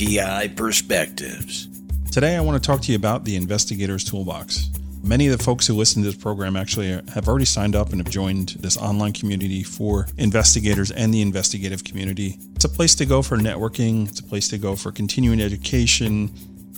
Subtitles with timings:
[0.00, 1.68] PI Perspectives.
[2.10, 4.70] Today, I want to talk to you about the Investigators Toolbox.
[5.02, 7.98] Many of the folks who listen to this program actually have already signed up and
[7.98, 12.38] have joined this online community for investigators and the investigative community.
[12.56, 16.30] It's a place to go for networking, it's a place to go for continuing education,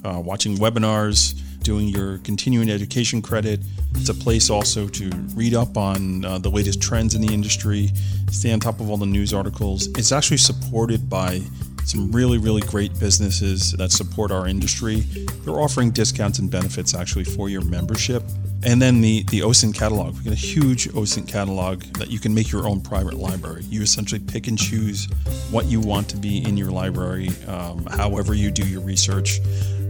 [0.05, 3.61] uh, watching webinars, doing your continuing education credit.
[3.95, 7.91] It's a place also to read up on uh, the latest trends in the industry,
[8.33, 9.87] stay on top of all the news articles.
[9.97, 11.41] It's actually supported by
[11.85, 15.01] some really, really great businesses that support our industry.
[15.45, 18.23] They're offering discounts and benefits actually for your membership.
[18.65, 20.15] And then the, the OSINT catalog.
[20.15, 23.65] We've got a huge OSINT catalog that you can make your own private library.
[23.65, 25.09] You essentially pick and choose
[25.51, 29.41] what you want to be in your library, um, however you do your research.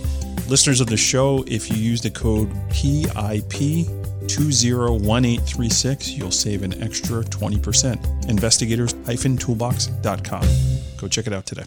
[0.48, 3.86] Listeners of the show, if you use the code PIP
[4.28, 8.28] 201836, you'll save an extra 20%.
[8.28, 10.48] Investigators-toolbox.com.
[10.96, 11.64] Go check it out today.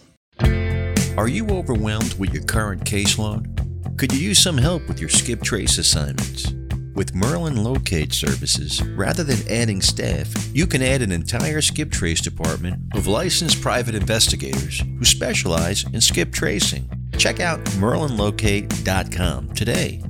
[1.17, 3.97] Are you overwhelmed with your current caseload?
[3.97, 6.53] Could you use some help with your skip trace assignments?
[6.95, 12.21] With Merlin Locate Services, rather than adding staff, you can add an entire skip trace
[12.21, 16.89] department of licensed private investigators who specialize in skip tracing.
[17.17, 20.01] Check out merlinlocate.com today.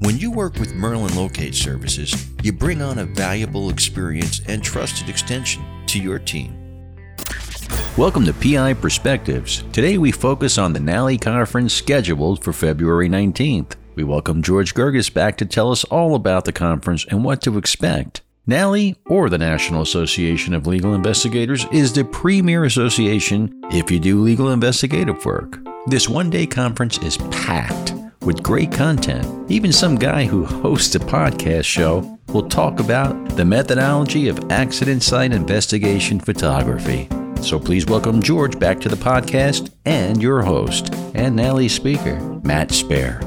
[0.00, 5.08] When you work with Merlin Locate Services, you bring on a valuable experience and trusted
[5.08, 6.54] extension to your team.
[7.96, 9.64] Welcome to PI Perspectives.
[9.72, 13.72] Today we focus on the NALI conference scheduled for February 19th.
[13.94, 17.56] We welcome George Gerges back to tell us all about the conference and what to
[17.56, 18.20] expect.
[18.46, 24.20] NALI, or the National Association of Legal Investigators, is the premier association if you do
[24.20, 25.58] legal investigative work.
[25.86, 27.95] This one day conference is packed
[28.26, 29.24] with great content.
[29.50, 35.02] Even some guy who hosts a podcast show will talk about the methodology of accident
[35.02, 37.08] site investigation photography.
[37.40, 42.72] So please welcome George back to the podcast and your host and NALI speaker, Matt
[42.72, 43.20] Spare.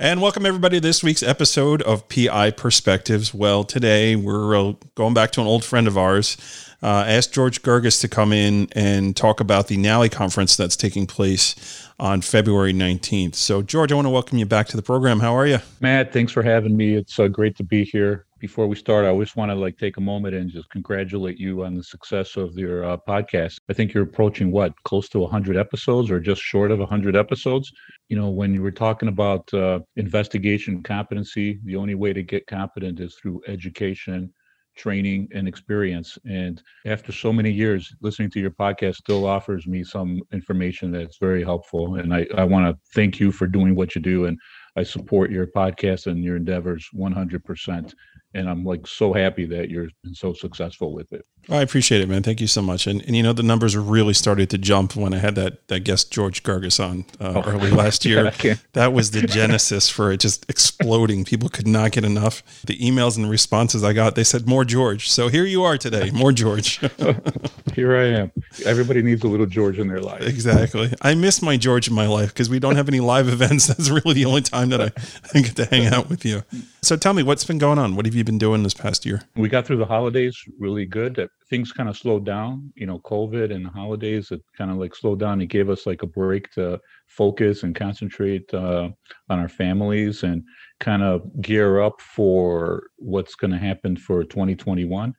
[0.00, 3.32] And welcome everybody to this week's episode of PI Perspectives.
[3.32, 6.36] Well, today we're uh, going back to an old friend of ours.
[6.82, 11.06] Uh, asked George Gerges to come in and talk about the NALI conference that's taking
[11.06, 13.36] place on February 19th.
[13.36, 15.20] So, George, I want to welcome you back to the program.
[15.20, 15.58] How are you?
[15.80, 16.96] Matt, thanks for having me.
[16.96, 18.26] It's uh, great to be here.
[18.40, 21.64] Before we start, I just want to like take a moment and just congratulate you
[21.64, 23.58] on the success of your uh, podcast.
[23.70, 27.70] I think you're approaching what close to 100 episodes, or just short of 100 episodes.
[28.08, 32.48] You know, when you were talking about uh, investigation competency, the only way to get
[32.48, 34.34] competent is through education
[34.76, 36.18] training and experience.
[36.24, 41.18] And after so many years, listening to your podcast still offers me some information that's
[41.18, 41.96] very helpful.
[41.96, 44.26] And I, I want to thank you for doing what you do.
[44.26, 44.38] And
[44.76, 47.94] I support your podcast and your endeavors 100%
[48.34, 51.26] and I'm like so happy that you're so successful with it.
[51.50, 52.22] I appreciate it, man.
[52.22, 52.86] Thank you so much.
[52.86, 55.80] And, and you know the numbers really started to jump when I had that that
[55.80, 57.50] guest George Gerges on uh, oh.
[57.50, 58.32] early last year.
[58.42, 61.24] yeah, that was the genesis for it just exploding.
[61.24, 62.42] People could not get enough.
[62.64, 65.10] The emails and responses I got, they said more George.
[65.10, 66.78] So here you are today, more George.
[67.74, 68.32] here I am.
[68.64, 70.22] Everybody needs a little George in their life.
[70.22, 70.94] Exactly.
[71.02, 73.66] I miss my George in my life because we don't have any live events.
[73.66, 74.90] That's really the only time that I,
[75.34, 76.42] I get to hang out with you.
[76.82, 77.96] So tell me, what's been going on?
[77.96, 79.22] What have you been doing this past year?
[79.36, 81.28] We got through the holidays really good.
[81.48, 84.94] Things kind of slowed down, you know, COVID and the holidays, it kind of like
[84.94, 85.40] slowed down.
[85.40, 88.88] It gave us like a break to focus and concentrate uh,
[89.28, 90.42] on our families and
[90.80, 95.14] kind of gear up for what's going to happen for 2021.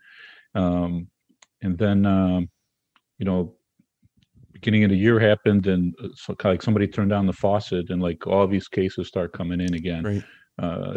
[0.56, 1.08] Um,
[1.62, 2.50] and then, um,
[3.18, 3.56] you know,
[4.64, 8.02] beginning of the year happened and uh, so, like somebody turned down the faucet and
[8.02, 10.04] like all these cases start coming in again.
[10.04, 10.24] Right.
[10.58, 10.94] Uh,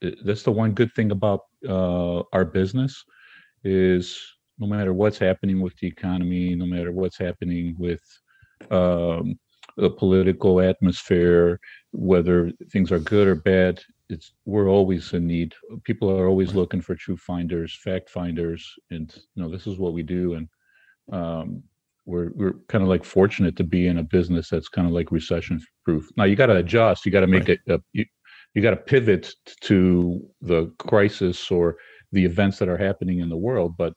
[0.00, 3.04] it, that's the one good thing about uh, our business
[3.64, 4.18] is
[4.58, 8.00] no matter what's happening with the economy, no matter what's happening with
[8.70, 9.38] um,
[9.76, 15.54] the political atmosphere, whether things are good or bad, it's we're always in need.
[15.84, 19.92] People are always looking for true finders, fact finders, and you know this is what
[19.92, 20.34] we do.
[20.34, 20.48] And
[21.12, 21.62] um,
[22.04, 25.12] we're we're kind of like fortunate to be in a business that's kind of like
[25.12, 26.08] recession proof.
[26.16, 27.06] Now you got to adjust.
[27.06, 27.58] You got to make right.
[27.66, 27.82] it.
[27.92, 28.04] you,
[28.54, 29.32] you got to pivot
[29.62, 31.76] to the crisis or
[32.12, 33.92] the events that are happening in the world but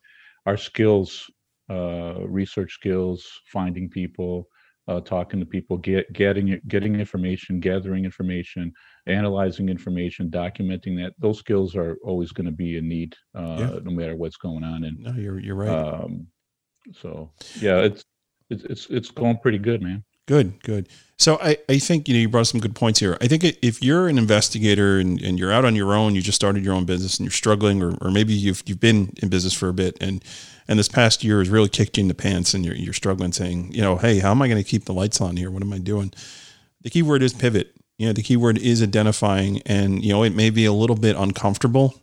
[0.46, 1.30] our skills
[1.68, 4.48] uh, research skills finding people
[4.88, 8.72] uh, talking to people get getting getting information gathering information
[9.06, 13.78] analyzing information documenting that those skills are always going to be in need uh, yeah.
[13.82, 16.26] no matter what's going on and no you're, you're right um,
[16.92, 17.30] so
[17.60, 18.04] yeah it's
[18.50, 20.88] it's it's it's going pretty good man Good, good.
[21.18, 23.16] So I, I think you know you brought some good points here.
[23.20, 26.36] I think if you're an investigator and, and you're out on your own, you just
[26.36, 29.54] started your own business and you're struggling, or, or maybe you've you've been in business
[29.54, 30.22] for a bit and
[30.68, 33.32] and this past year has really kicked you in the pants and you're you're struggling,
[33.32, 35.50] saying, you know, hey, how am I going to keep the lights on here?
[35.50, 36.12] What am I doing?
[36.82, 37.74] The key word is pivot.
[37.96, 40.96] You know, the key word is identifying, and you know it may be a little
[40.96, 41.94] bit uncomfortable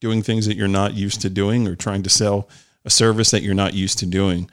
[0.00, 2.48] doing things that you're not used to doing or trying to sell
[2.84, 4.48] a service that you're not used to doing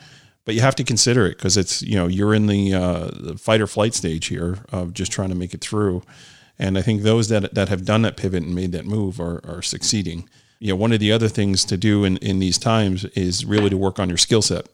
[0.50, 3.38] but you have to consider it because it's you know you're in the, uh, the
[3.38, 6.02] fight or flight stage here of just trying to make it through.
[6.58, 9.42] And I think those that that have done that pivot and made that move are
[9.48, 10.28] are succeeding.
[10.58, 13.70] You know, one of the other things to do in in these times is really
[13.70, 14.66] to work on your skill set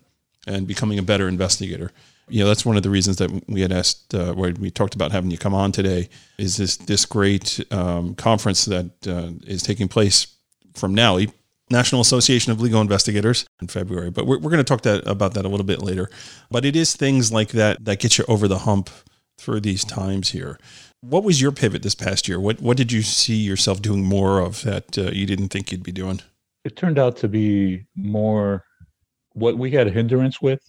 [0.47, 1.91] and becoming a better investigator.
[2.29, 4.95] You know, that's one of the reasons that we had asked, uh, where we talked
[4.95, 9.61] about having you come on today, is this this great um, conference that uh, is
[9.61, 10.27] taking place
[10.73, 11.33] from NALI,
[11.69, 14.11] National Association of Legal Investigators in February.
[14.11, 16.09] But we're, we're going to talk that, about that a little bit later.
[16.51, 18.89] But it is things like that that get you over the hump
[19.37, 20.59] through these times here.
[21.01, 22.39] What was your pivot this past year?
[22.39, 25.83] What what did you see yourself doing more of that uh, you didn't think you'd
[25.83, 26.21] be doing?
[26.63, 28.63] It turned out to be more
[29.33, 30.61] what we had a hindrance with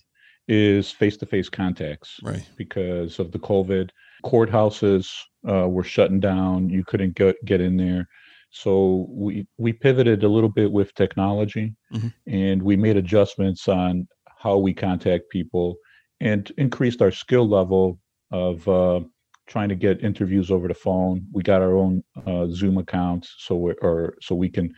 [0.48, 2.46] is face-to-face contacts, right?
[2.56, 3.90] Because of the COVID,
[4.24, 5.10] courthouses
[5.48, 6.68] uh, were shutting down.
[6.68, 8.08] You couldn't get get in there.
[8.50, 12.08] So we we pivoted a little bit with technology, mm-hmm.
[12.26, 14.08] and we made adjustments on
[14.38, 15.76] how we contact people,
[16.20, 17.98] and increased our skill level
[18.30, 19.00] of uh,
[19.46, 21.26] trying to get interviews over the phone.
[21.32, 24.72] We got our own uh, Zoom accounts, so we or so we can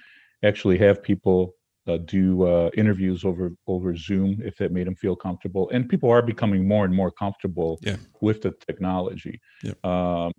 [0.44, 1.55] actually have people
[1.87, 5.71] uh, do uh, interviews over over Zoom if that made them feel comfortable.
[5.71, 7.97] And people are becoming more and more comfortable yeah.
[8.21, 9.41] with the technology.
[9.62, 9.75] Yeah.
[9.85, 10.32] Um,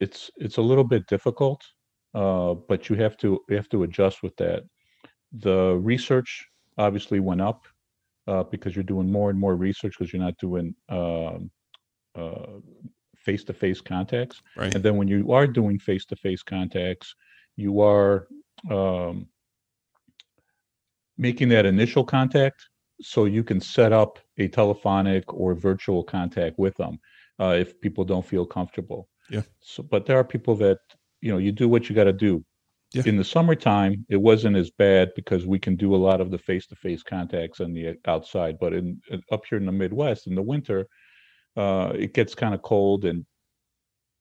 [0.00, 1.62] it's it's a little bit difficult
[2.14, 4.64] uh, but you have to you have to adjust with that.
[5.32, 6.46] The research
[6.78, 7.66] obviously went up
[8.26, 11.50] uh, because you're doing more and more research because you're not doing um,
[12.14, 12.60] uh,
[13.16, 14.42] face-to-face contacts.
[14.56, 14.74] Right.
[14.74, 17.14] And then when you are doing face-to-face contacts,
[17.56, 18.28] you are
[18.70, 19.26] um,
[21.16, 22.68] making that initial contact
[23.00, 26.98] so you can set up a telephonic or virtual contact with them
[27.40, 29.08] uh, if people don't feel comfortable.
[29.30, 29.42] Yeah.
[29.60, 30.78] So, but there are people that
[31.24, 32.44] you know you do what you got to do
[32.92, 33.02] yeah.
[33.06, 36.38] in the summertime it wasn't as bad because we can do a lot of the
[36.38, 39.00] face-to-face contacts on the outside but in
[39.32, 40.86] up here in the midwest in the winter
[41.56, 43.24] uh, it gets kind of cold and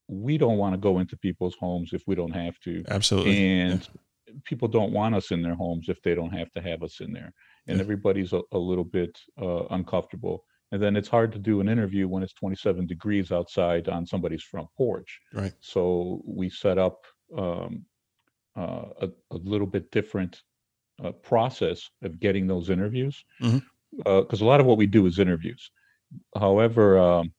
[0.07, 3.89] we don't want to go into people's homes if we don't have to absolutely and
[4.27, 4.33] yeah.
[4.45, 7.11] people don't want us in their homes if they don't have to have us in
[7.11, 7.33] there
[7.67, 7.83] and yeah.
[7.83, 12.07] everybody's a, a, little bit uh, uncomfortable and then it's hard to do an interview
[12.07, 15.19] when it's 27 degrees outside on somebody's front porch.
[15.31, 15.53] Right.
[15.59, 17.05] So we set up
[17.37, 17.85] um,
[18.57, 20.41] uh, a, a, little bit different
[21.03, 23.23] uh, process of getting those interviews.
[23.39, 24.07] Because mm-hmm.
[24.07, 25.69] uh, a lot of what we do is interviews.
[26.35, 27.31] However um,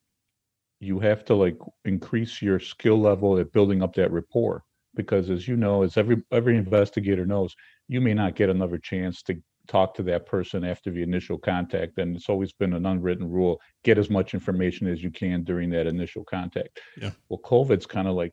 [0.79, 4.63] you have to like increase your skill level at building up that rapport.
[4.95, 7.53] Because as you know as every every investigator knows
[7.89, 11.99] you may not get another chance to talk to that person after the initial contact
[11.99, 15.71] and it's always been an unwritten rule get as much information as you can during
[15.71, 16.81] that initial contact.
[17.01, 17.11] Yeah.
[17.29, 18.33] Well covid's kind of like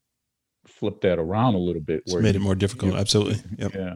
[0.68, 2.94] flipped that around a little bit where it's made it more difficult.
[2.94, 3.42] you, absolutely.
[3.58, 3.74] Yep.
[3.76, 3.96] yeah.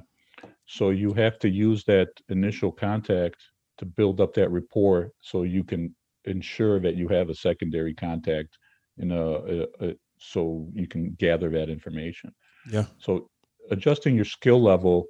[0.66, 3.44] So you have to use that initial contact
[3.78, 5.94] to build up that rapport so you can
[6.26, 8.58] ensure that you have a secondary contact
[8.98, 12.34] in a, a, a so you can gather that information.
[12.72, 12.86] Yeah.
[12.98, 13.28] So
[13.70, 15.06] adjusting your skill level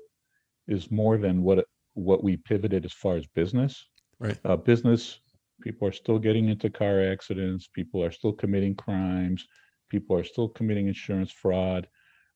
[0.67, 3.85] is more than what what we pivoted as far as business.
[4.19, 4.37] Right.
[4.45, 5.19] Uh, business,
[5.61, 7.67] people are still getting into car accidents.
[7.67, 9.45] People are still committing crimes.
[9.89, 11.87] People are still committing insurance fraud.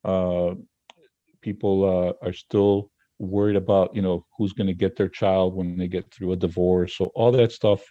[0.04, 0.56] Uh,
[1.42, 5.78] people uh, are still worried about, you know, who's going to get their child when
[5.78, 6.96] they get through a divorce.
[6.96, 7.82] So all that stuff,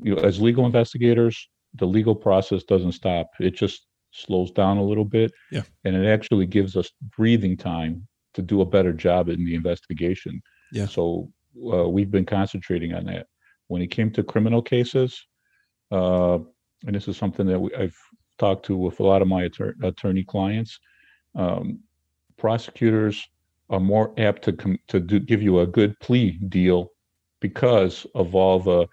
[0.00, 3.28] you know, as legal investigators, the legal process doesn't stop.
[3.40, 5.32] It just slows down a little bit.
[5.50, 5.62] Yeah.
[5.84, 10.40] And it actually gives us breathing time to do a better job in the investigation.
[10.72, 10.86] Yeah.
[10.86, 11.30] So
[11.72, 13.26] uh, we've been concentrating on that.
[13.68, 15.26] When it came to criminal cases,
[15.90, 16.38] uh,
[16.86, 17.96] and this is something that we, I've
[18.38, 20.78] talked to with a lot of my attor- attorney clients,
[21.34, 21.80] um,
[22.36, 23.26] prosecutors
[23.70, 26.90] are more apt to com- to do, give you a good plea deal
[27.40, 28.86] because of all the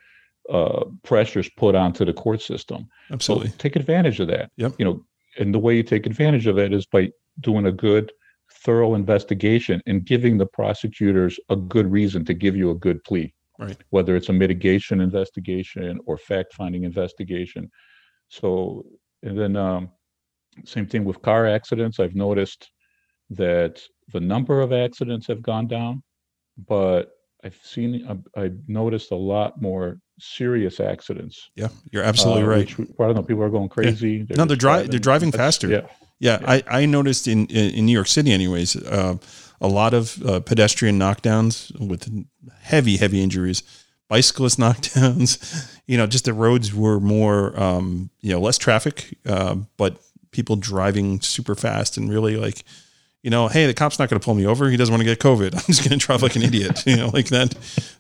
[0.50, 2.88] uh, pressures put onto the court system.
[3.12, 4.52] Absolutely, so take advantage of that.
[4.58, 4.74] Yep.
[4.78, 5.06] You know,
[5.40, 8.12] and the way you take advantage of it is by doing a good
[8.66, 13.34] thorough investigation and giving the prosecutors a good reason to give you a good plea.
[13.58, 13.78] Right.
[13.92, 17.72] Whether it's a mitigation investigation or fact finding investigation.
[18.28, 18.84] So,
[19.24, 19.92] and then um,
[20.66, 22.00] same thing with car accidents.
[22.00, 22.70] I've noticed
[23.30, 23.82] that
[24.12, 26.04] the number of accidents have gone down,
[26.68, 27.12] but
[27.46, 31.50] I've seen, I've, I've noticed a lot more serious accidents.
[31.56, 32.78] Yeah, you're absolutely uh, right.
[32.78, 33.24] Which, I don't know.
[33.24, 34.12] People are going crazy.
[34.12, 34.24] Yeah.
[34.28, 34.92] They're no, they're driving.
[34.92, 35.70] They're driving faster.
[35.70, 35.88] Yeah.
[36.20, 36.62] Yeah, yeah.
[36.68, 39.18] I, I noticed in, in New York City, anyways, uh,
[39.62, 42.10] a lot of uh, pedestrian knockdowns with
[42.62, 43.64] heavy, heavy injuries,
[44.08, 45.72] bicyclist knockdowns.
[45.88, 50.00] You know, just the roads were more, um, you know, less traffic, uh, but
[50.32, 52.64] people driving super fast and really like
[53.26, 54.70] you know, hey, the cop's not going to pull me over.
[54.70, 55.54] He doesn't want to get COVID.
[55.56, 56.84] I'm just going to drive like an idiot.
[56.86, 57.50] You know, like that.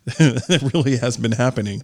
[0.05, 1.81] that really has been happening.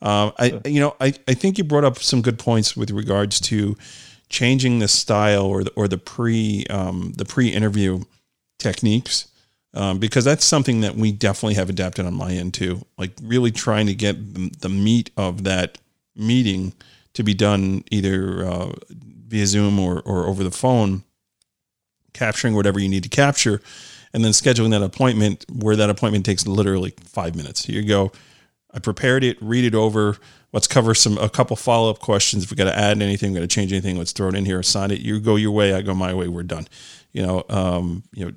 [0.00, 3.40] Um, I, you know, I, I think you brought up some good points with regards
[3.40, 3.76] to
[4.28, 8.02] changing the style or the, or the pre um, the pre interview
[8.58, 9.28] techniques.
[9.74, 12.84] Um, because that's something that we definitely have adapted on my end too.
[12.96, 14.16] Like really trying to get
[14.60, 15.76] the, meat of that
[16.16, 16.72] meeting
[17.12, 21.04] to be done either uh, via Zoom or, or over the phone
[22.14, 23.60] capturing whatever you need to capture,
[24.12, 27.64] and then scheduling that appointment where that appointment takes literally five minutes.
[27.66, 28.10] Here you go.
[28.72, 30.16] I prepared it, read it over.
[30.52, 32.44] Let's cover some a couple follow up questions.
[32.44, 34.44] If we got to add anything, we got to change anything, let's throw it in
[34.44, 34.62] here.
[34.62, 35.00] Sign it.
[35.00, 36.28] You go your way, I go my way.
[36.28, 36.68] We're done.
[37.12, 38.32] You know, um, you know,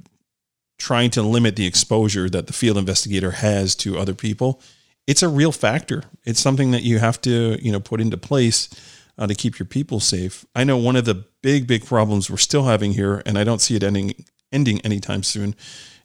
[0.77, 4.61] trying to limit the exposure that the field investigator has to other people.
[5.07, 6.03] It's a real factor.
[6.25, 8.69] It's something that you have to you know put into place
[9.17, 10.45] uh, to keep your people safe.
[10.55, 13.61] I know one of the big, big problems we're still having here, and I don't
[13.61, 15.55] see it ending ending anytime soon,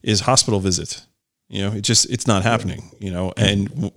[0.03, 1.07] is hospital visits.
[1.49, 2.91] You know, it just it's not happening.
[2.99, 3.93] You know, and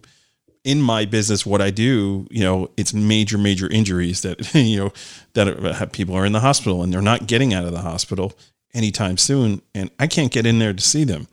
[0.63, 4.93] in my business, what I do, you know, it's major, major injuries that you know
[5.33, 8.33] that people are in the hospital and they're not getting out of the hospital
[8.73, 11.27] anytime soon, and I can't get in there to see them.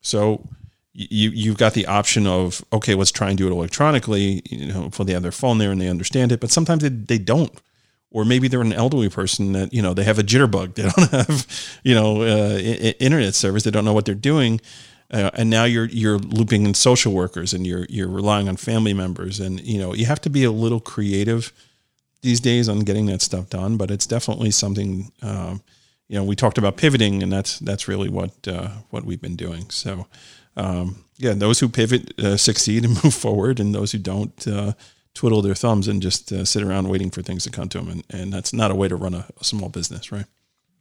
[0.00, 0.48] So
[0.92, 4.42] you you've got the option of okay, let's try and do it electronically.
[4.48, 6.40] You know, hopefully they have their phone there and they understand it.
[6.40, 7.52] But sometimes they, they don't,
[8.10, 10.74] or maybe they're an elderly person that you know they have a jitterbug.
[10.74, 11.46] They don't have
[11.84, 12.58] you know uh,
[12.98, 13.62] internet service.
[13.62, 14.60] They don't know what they're doing.
[15.10, 18.94] Uh, and now you're you're looping in social workers and you're you're relying on family
[18.94, 21.52] members and you know you have to be a little creative
[22.22, 25.60] these days on getting that stuff done but it's definitely something um,
[26.08, 29.36] you know we talked about pivoting and that's that's really what uh, what we've been
[29.36, 30.06] doing so
[30.56, 34.72] um, yeah, those who pivot uh, succeed and move forward, and those who don't uh,
[35.14, 37.88] twiddle their thumbs and just uh, sit around waiting for things to come to them.
[37.88, 40.26] And, and that's not a way to run a, a small business, right?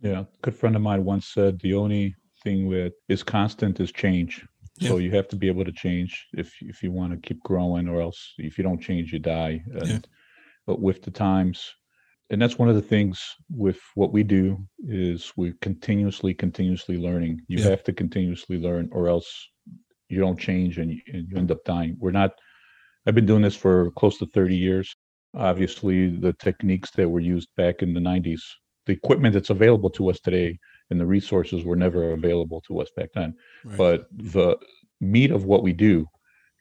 [0.02, 3.92] Yeah, a good friend of mine once said the only thing with is constant is
[3.92, 4.46] change.
[4.82, 7.90] So you have to be able to change if if you want to keep growing,
[7.90, 9.62] or else if you don't change, you die.
[9.74, 10.00] And, yeah.
[10.66, 11.70] But with the times,
[12.30, 17.42] and that's one of the things with what we do is we're continuously, continuously learning.
[17.48, 17.70] You yeah.
[17.70, 19.50] have to continuously learn, or else
[20.10, 21.98] you don't change and you, and you end up dying.
[22.00, 22.32] We're not.
[23.06, 24.96] I've been doing this for close to 30 years.
[25.36, 28.42] Obviously, the techniques that were used back in the 90s,
[28.86, 30.58] the equipment that's available to us today,
[30.90, 33.36] and the resources were never available to us back then.
[33.64, 33.78] Right.
[33.78, 34.58] But the
[35.02, 36.08] meat of what we do,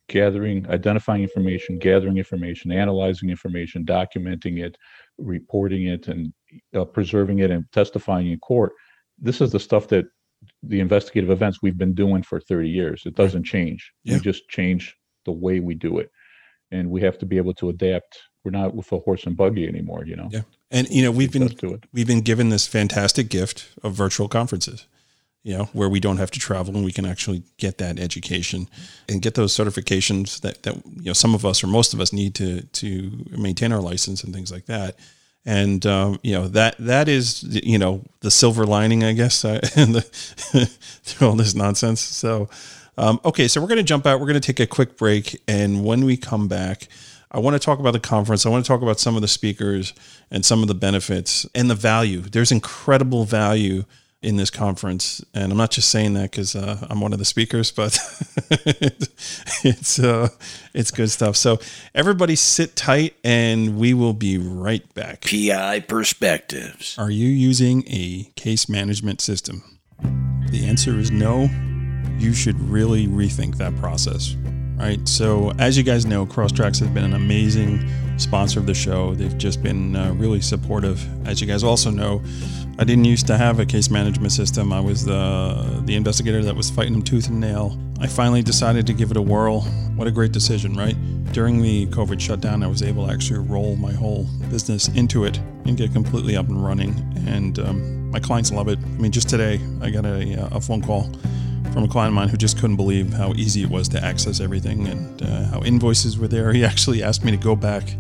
[0.09, 4.77] gathering, identifying information, gathering information, analyzing information, documenting it,
[5.19, 6.33] reporting it, and
[6.75, 8.73] uh, preserving it, and testifying in court.
[9.19, 10.07] This is the stuff that
[10.63, 13.03] the investigative events we've been doing for 30 years.
[13.07, 13.93] It doesn't change.
[14.05, 14.15] Yeah.
[14.15, 16.11] We just change the way we do it.
[16.71, 18.19] And we have to be able to adapt.
[18.45, 20.29] We're not with a horse and buggy anymore, you know.
[20.31, 20.43] Yeah.
[20.71, 21.51] And you know, we've been
[21.93, 24.87] we've been given this fantastic gift of virtual conferences.
[25.45, 28.69] You know, where we don't have to travel and we can actually get that education
[29.09, 32.13] and get those certifications that that you know some of us or most of us
[32.13, 34.97] need to to maintain our license and things like that
[35.49, 39.61] and um, you know that that is you know the silver lining, I guess, uh,
[39.75, 40.03] the,
[41.03, 42.03] through all this nonsense.
[42.03, 42.51] So,
[42.99, 44.21] um, okay, so we're going to jump out.
[44.21, 46.89] We're going to take a quick break, and when we come back,
[47.31, 48.47] I want to talk about the conference.
[48.47, 49.93] I want to talk about some of the speakers
[50.31, 52.21] and some of the benefits and the value.
[52.21, 53.85] There's incredible value
[54.23, 55.25] in this conference.
[55.35, 57.99] And I'm not just saying that because uh, I'm one of the speakers, but
[59.63, 60.29] it's uh,
[60.75, 61.37] it's good stuff.
[61.37, 61.61] So
[61.95, 65.23] everybody sit tight, and we will be right back.
[65.23, 66.99] PI Perspectives.
[66.99, 69.63] Are you using a case management system?
[70.51, 71.49] The answer is no.
[72.19, 74.35] You should really rethink that process.
[74.79, 75.07] Right.
[75.09, 79.13] So, as you guys know, Crosstracks has been an amazing sponsor of the show.
[79.13, 81.05] They've just been uh, really supportive.
[81.27, 82.23] As you guys also know,
[82.79, 84.73] I didn't used to have a case management system.
[84.73, 87.77] I was the the investigator that was fighting them tooth and nail.
[87.99, 89.63] I finally decided to give it a whirl.
[89.97, 90.97] What a great decision, right?
[91.33, 95.39] During the COVID shutdown, I was able to actually roll my whole business into it
[95.67, 96.95] and get completely up and running.
[97.27, 98.79] And um, my clients love it.
[98.79, 101.11] I mean, just today, I got a, uh, a phone call
[101.73, 104.41] from a client of mine who just couldn't believe how easy it was to access
[104.41, 106.53] everything and uh, how invoices were there.
[106.53, 107.91] He actually asked me to go back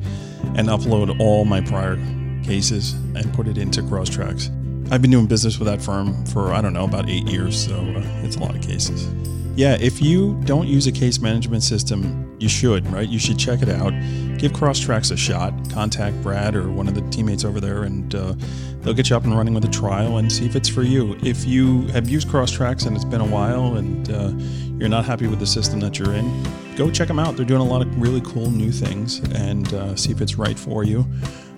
[0.57, 1.97] and upload all my prior
[2.43, 4.51] cases and put it into Crosstracks.
[4.91, 7.75] I've been doing business with that firm for, I don't know, about eight years, so
[7.75, 9.07] uh, it's a lot of cases.
[9.55, 13.07] Yeah, if you don't use a case management system, you should, right?
[13.07, 13.91] You should check it out.
[14.39, 15.53] Give Crosstracks a shot.
[15.71, 18.35] Contact Brad or one of the teammates over there, and uh,
[18.81, 21.19] they'll get you up and running with a trial and see if it's for you.
[21.23, 24.33] If you have used Crosstracks and it's been a while and uh,
[24.79, 27.37] you're not happy with the system that you're in, go check them out.
[27.37, 30.59] They're doing a lot of really cool new things and uh, see if it's right
[30.59, 31.05] for you.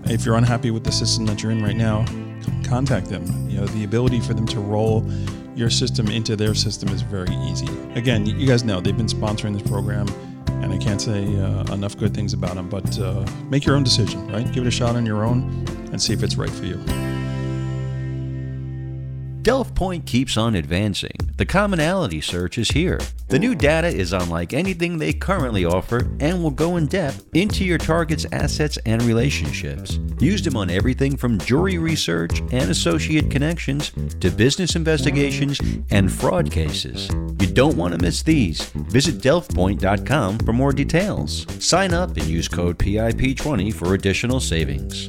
[0.07, 2.07] If you're unhappy with the system that you're in right now,
[2.65, 3.25] contact them.
[3.49, 5.05] You know, the ability for them to roll
[5.55, 7.69] your system into their system is very easy.
[7.95, 10.07] Again, you guys know they've been sponsoring this program,
[10.63, 12.69] and I can't say uh, enough good things about them.
[12.69, 14.51] But uh, make your own decision, right?
[14.53, 16.81] Give it a shot on your own and see if it's right for you.
[19.43, 21.17] DelvePoint keeps on advancing.
[21.39, 23.01] The commonality search is here.
[23.29, 27.65] The new data is unlike anything they currently offer and will go in depth into
[27.65, 29.99] your target's assets and relationships.
[30.19, 35.59] Use them on everything from jury research and associate connections to business investigations
[35.91, 37.09] and fraud cases.
[37.41, 38.63] You don't want to miss these.
[38.91, 41.47] Visit delvepoint.com for more details.
[41.65, 45.09] Sign up and use code PIP20 for additional savings.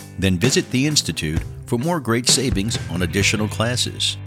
[0.21, 4.17] then visit the Institute for more great savings on additional classes.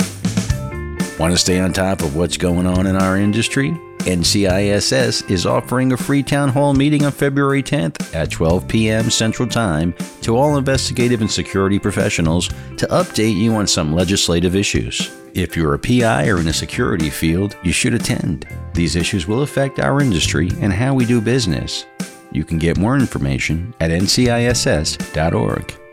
[1.18, 3.70] Want to stay on top of what's going on in our industry?
[4.00, 9.08] NCISS is offering a free town hall meeting on February 10th at 12 p.m.
[9.10, 15.10] Central Time to all investigative and security professionals to update you on some legislative issues.
[15.32, 18.46] If you're a PI or in the security field, you should attend.
[18.74, 21.86] These issues will affect our industry and how we do business.
[22.30, 25.83] You can get more information at nciss.org.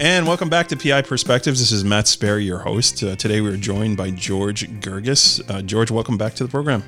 [0.00, 1.60] And welcome back to PI Perspectives.
[1.60, 3.02] This is Matt Sperry, your host.
[3.02, 5.42] Uh, today we are joined by George Gerges.
[5.50, 6.82] Uh, George, welcome back to the program.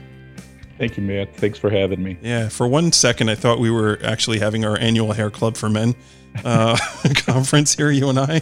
[0.79, 1.37] Thank you, Matt.
[1.37, 2.17] Thanks for having me.
[2.23, 5.69] Yeah, for one second, I thought we were actually having our annual Hair Club for
[5.69, 5.95] Men
[6.43, 6.79] uh,
[7.17, 8.41] conference here, you and I.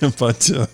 [0.18, 0.66] but uh,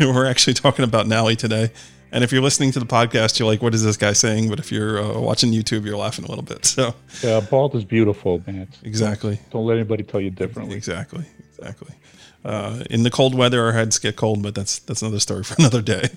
[0.00, 1.70] we're actually talking about NALI today.
[2.10, 4.48] And if you're listening to the podcast, you're like, what is this guy saying?
[4.48, 6.64] But if you're uh, watching YouTube, you're laughing a little bit.
[6.64, 8.66] So, yeah, bald is beautiful, man.
[8.82, 9.34] Exactly.
[9.34, 10.74] Don't, don't let anybody tell you differently.
[10.74, 11.26] Exactly.
[11.50, 11.92] Exactly.
[12.48, 15.54] Uh, in the cold weather, our heads get cold, but that's that's another story for
[15.58, 16.08] another day.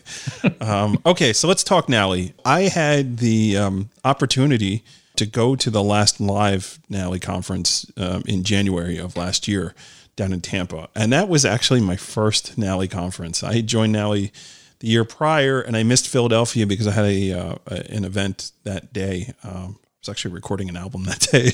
[0.62, 2.34] um, okay, so let's talk NALI.
[2.46, 4.82] I had the um, opportunity
[5.17, 9.76] to go to the last live NALI conference um, in January of last year
[10.15, 13.44] down in Tampa, and that was actually my first NALI conference.
[13.44, 14.32] I joined NALI
[14.80, 17.56] the year prior, and I missed Philadelphia because I had a, uh,
[17.89, 19.34] an event that day.
[19.44, 21.52] Um, I was actually recording an album that day,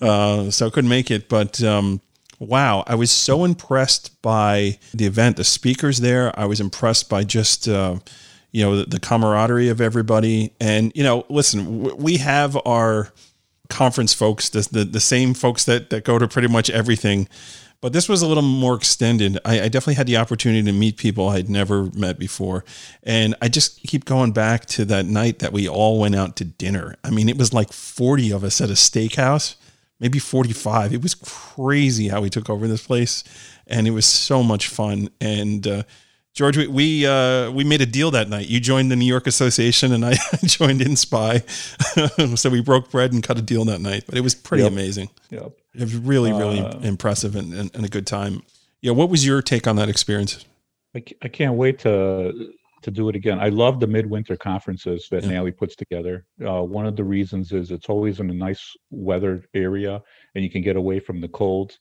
[0.00, 1.28] uh, so I couldn't make it.
[1.28, 2.00] But um,
[2.38, 6.38] wow, I was so impressed by the event, the speakers there.
[6.38, 7.96] I was impressed by just, uh,
[8.52, 10.52] you know, the, the, camaraderie of everybody.
[10.60, 13.12] And, you know, listen, we have our
[13.68, 17.28] conference folks, the, the, the, same folks that, that go to pretty much everything.
[17.80, 19.38] But this was a little more extended.
[19.44, 22.64] I, I definitely had the opportunity to meet people I'd never met before.
[23.02, 26.44] And I just keep going back to that night that we all went out to
[26.44, 26.96] dinner.
[27.04, 29.56] I mean, it was like 40 of us at a steakhouse
[30.00, 30.92] maybe 45.
[30.92, 33.24] It was crazy how we took over this place,
[33.66, 35.08] and it was so much fun.
[35.20, 35.82] And uh,
[36.34, 38.48] George, we we, uh, we made a deal that night.
[38.48, 41.38] You joined the New York Association, and I joined in Spy.
[42.34, 44.04] so we broke bread and cut a deal that night.
[44.06, 44.72] But it was pretty yep.
[44.72, 45.10] amazing.
[45.30, 45.52] Yep.
[45.74, 48.42] It was really really uh, impressive and, and, and a good time.
[48.82, 50.44] Yeah, what was your take on that experience?
[50.94, 52.52] I, I can't wait to
[52.82, 53.38] to do it again.
[53.40, 55.30] I love the midwinter conferences that yeah.
[55.30, 56.24] NALI puts together.
[56.44, 60.02] Uh, one of the reasons is it's always in a nice weather area,
[60.34, 61.78] and you can get away from the cold,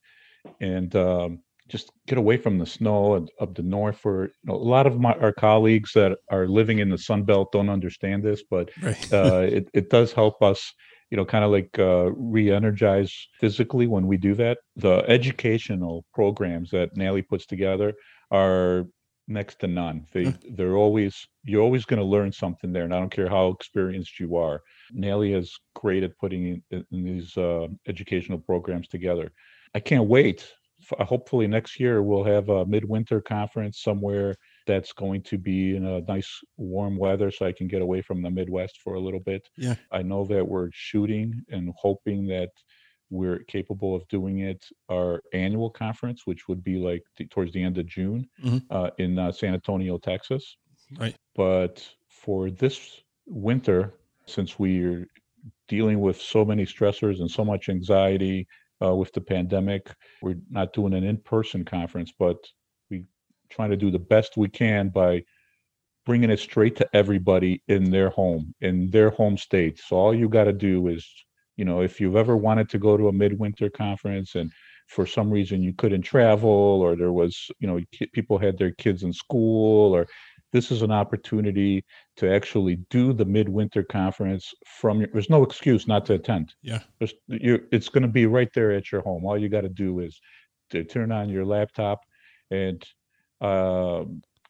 [0.61, 3.97] and um, just get away from the snow up the north.
[3.97, 7.23] For you know, a lot of my our colleagues that are living in the Sun
[7.23, 9.13] Belt don't understand this, but right.
[9.13, 10.73] uh, it it does help us
[11.11, 14.57] you know, kind of like uh, re-energize physically when we do that.
[14.75, 17.93] The educational programs that NALI puts together
[18.31, 18.87] are
[19.27, 20.05] next to none.
[20.13, 23.47] They they're always you're always going to learn something there, and I don't care how
[23.49, 24.61] experienced you are.
[24.93, 29.31] NALI is great at putting in, in these uh, educational programs together.
[29.73, 30.51] I can't wait.
[30.91, 34.35] Hopefully next year we'll have a midwinter conference somewhere
[34.67, 38.21] that's going to be in a nice warm weather so I can get away from
[38.21, 39.47] the Midwest for a little bit.
[39.57, 39.75] Yeah.
[39.91, 42.49] I know that we're shooting and hoping that
[43.09, 47.61] we're capable of doing it our annual conference, which would be like the, towards the
[47.61, 48.57] end of June mm-hmm.
[48.69, 50.57] uh, in uh, San Antonio, Texas.
[50.97, 51.15] Right.
[51.35, 53.93] But for this winter,
[54.25, 55.07] since we're
[55.67, 58.47] dealing with so many stressors and so much anxiety
[58.83, 59.93] uh, with the pandemic.
[60.21, 62.37] We're not doing an in-person conference, but
[62.89, 63.05] we
[63.49, 65.23] trying to do the best we can by
[66.05, 69.79] bringing it straight to everybody in their home, in their home state.
[69.79, 71.07] So all you got to do is,
[71.55, 74.51] you know, if you've ever wanted to go to a midwinter conference and
[74.87, 77.79] for some reason you couldn't travel or there was, you know,
[78.13, 80.05] people had their kids in school or
[80.51, 81.83] this is an opportunity
[82.17, 86.53] to actually do the midwinter conference from your, there's no excuse not to attend.
[86.61, 86.79] Yeah.
[86.99, 89.25] it's going to be right there at your home.
[89.25, 90.19] All you got to do is
[90.69, 92.01] to turn on your laptop
[92.51, 92.83] and
[93.41, 94.01] uh,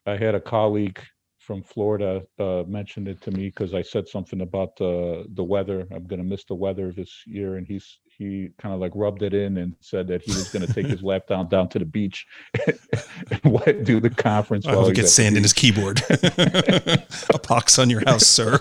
[0.06, 1.00] I had a colleague
[1.46, 5.86] from Florida uh, mentioned it to me because I said something about the the weather.
[5.92, 9.22] I'm going to miss the weather this year, and he's he kind of like rubbed
[9.22, 11.84] it in and said that he was going to take his laptop down to the
[11.84, 12.26] beach
[12.66, 14.66] and do the conference.
[14.66, 16.02] I'll get sand in his keyboard.
[16.10, 18.58] a pox on your house, sir.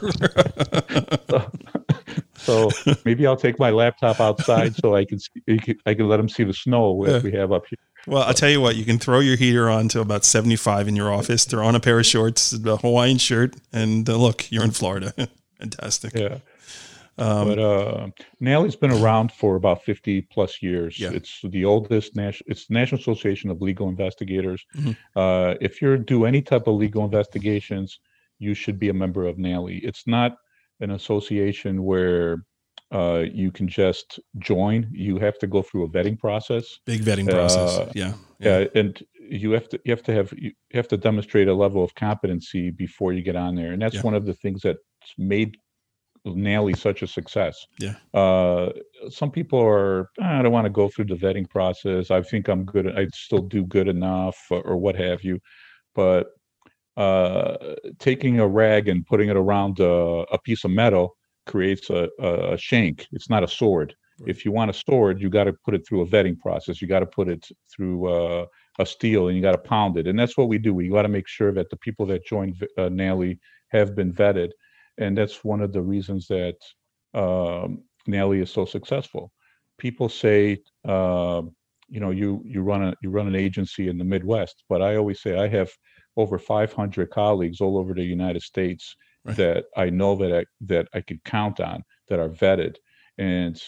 [2.37, 6.19] so, so, maybe I'll take my laptop outside so I can see, I can let
[6.19, 7.79] him see the snow that we have up here.
[8.07, 10.95] Well, I'll tell you what, you can throw your heater on to about 75 in
[10.95, 14.63] your office, throw on a pair of shorts, a Hawaiian shirt, and uh, look, you're
[14.63, 15.13] in Florida.
[15.59, 16.13] Fantastic.
[16.13, 16.39] Yeah.
[17.17, 18.07] Um, but uh,
[18.41, 20.99] NALI's been around for about 50 plus years.
[20.99, 21.11] Yeah.
[21.11, 22.51] It's the oldest national.
[22.51, 24.65] It's the National Association of Legal Investigators.
[24.75, 24.91] Mm-hmm.
[25.15, 27.99] Uh, if you're do any type of legal investigations,
[28.39, 29.79] you should be a member of NALI.
[29.83, 30.35] It's not
[30.81, 32.43] an association where
[32.95, 34.87] uh, you can just join.
[34.91, 36.79] You have to go through a vetting process.
[36.85, 37.77] Big vetting process.
[37.77, 38.59] Uh, yeah, yeah.
[38.59, 38.67] Yeah.
[38.75, 41.93] And you have to you have to have you have to demonstrate a level of
[41.95, 43.73] competency before you get on there.
[43.73, 44.01] And that's yeah.
[44.01, 44.79] one of the things that's
[45.17, 45.57] made
[46.25, 47.65] NALI such a success.
[47.79, 47.95] Yeah.
[48.13, 48.71] Uh,
[49.09, 52.11] some people are, ah, I don't want to go through the vetting process.
[52.11, 52.87] I think I'm good.
[52.97, 55.39] I still do good enough or, or what have you.
[55.93, 56.27] But
[56.97, 62.09] uh, taking a rag and putting it around a, a piece of metal creates a,
[62.19, 63.07] a, shank.
[63.11, 63.95] It's not a sword.
[64.19, 64.29] Right.
[64.29, 66.81] If you want a sword, you got to put it through a vetting process.
[66.81, 68.45] You got to put it through uh,
[68.79, 70.07] a steel and you got to pound it.
[70.07, 70.73] And that's what we do.
[70.73, 74.51] We got to make sure that the people that join uh, NALI have been vetted
[74.97, 76.57] and that's one of the reasons that
[77.13, 79.31] um, NALI is so successful.
[79.77, 81.41] People say, uh,
[81.87, 84.95] you know, you you run a you run an agency in the Midwest, but I
[84.95, 85.69] always say I have
[86.17, 89.35] over 500 colleagues all over the United States right.
[89.37, 92.75] that I know that I that I could count on that are vetted,
[93.17, 93.61] and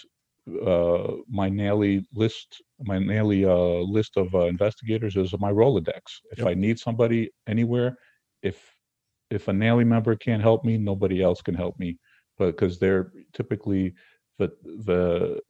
[0.66, 6.02] uh, my NALI list, my NALI uh, list of uh, investigators is my Rolodex.
[6.32, 6.48] If yep.
[6.48, 7.98] I need somebody anywhere,
[8.42, 8.74] if
[9.30, 11.98] if a NALI member can't help me, nobody else can help me,
[12.38, 13.94] but because they're typically
[14.38, 15.42] the the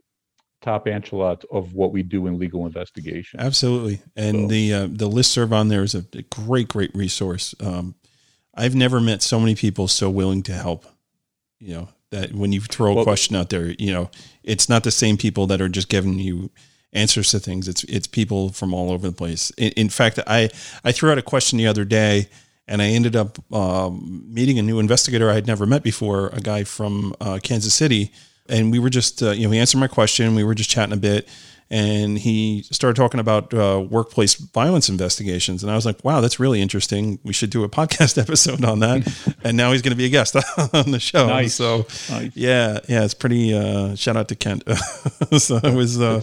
[0.62, 3.40] top enchilada of what we do in legal investigation.
[3.40, 4.48] Absolutely, and so.
[4.48, 7.54] the uh, the list serve on there is a, a great great resource.
[7.60, 7.96] Um,
[8.58, 10.86] I've never met so many people so willing to help.
[11.60, 14.10] You know that when you throw a well, question out there, you know
[14.44, 16.50] it's not the same people that are just giving you
[16.94, 17.68] answers to things.
[17.68, 19.52] It's it's people from all over the place.
[19.52, 20.50] In, in fact, I
[20.84, 22.30] I threw out a question the other day
[22.68, 26.42] and I ended up um, meeting a new investigator I had never met before, a
[26.42, 28.12] guy from uh, Kansas City,
[28.50, 30.36] and we were just uh, you know he answered my question.
[30.36, 31.28] We were just chatting a bit,
[31.70, 36.40] and he started talking about uh, workplace violence investigations, and I was like, "Wow, that's
[36.40, 37.20] really interesting.
[37.24, 40.10] We should do a podcast episode on that." and now he's going to be a
[40.10, 40.36] guest
[40.74, 41.28] on the show.
[41.28, 41.56] Nice.
[41.56, 42.32] So, nice.
[42.36, 43.54] yeah, yeah, it's pretty.
[43.54, 44.64] Uh, shout out to Kent.
[45.38, 46.22] so it was uh,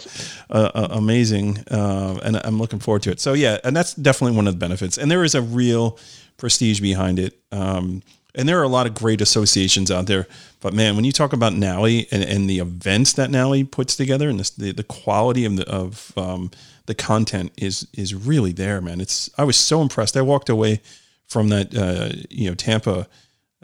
[0.50, 3.20] uh, amazing, and I'm looking forward to it.
[3.20, 4.98] So yeah, and that's definitely one of the benefits.
[4.98, 5.98] And there is a real
[6.36, 7.38] prestige behind it.
[7.52, 8.02] Um,
[8.34, 10.26] and there are a lot of great associations out there.
[10.60, 14.28] But man, when you talk about NALI and, and the events that NALI puts together
[14.28, 16.50] and the, the quality of the, of um,
[16.86, 19.00] the content is is really there, man.
[19.00, 20.16] It's I was so impressed.
[20.16, 20.80] I walked away
[21.26, 23.08] from that uh, you know Tampa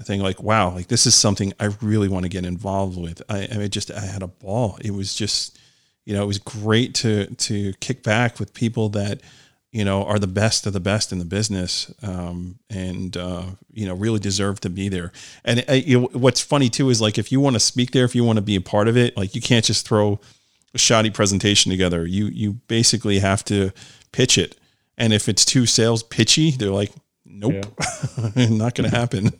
[0.02, 3.22] thing like wow, like this is something I really want to get involved with.
[3.28, 4.78] I, I just I had a ball.
[4.80, 5.58] It was just
[6.04, 9.20] you know it was great to to kick back with people that
[9.72, 13.86] you know, are the best of the best in the business, um, and uh, you
[13.86, 15.12] know, really deserve to be there.
[15.44, 18.04] And uh, you know, what's funny too is like if you want to speak there,
[18.04, 20.18] if you want to be a part of it, like you can't just throw
[20.74, 22.04] a shoddy presentation together.
[22.06, 23.70] You you basically have to
[24.10, 24.56] pitch it,
[24.98, 26.90] and if it's too sales pitchy, they're like,
[27.24, 27.64] nope,
[28.36, 28.48] yeah.
[28.48, 29.30] not going to happen.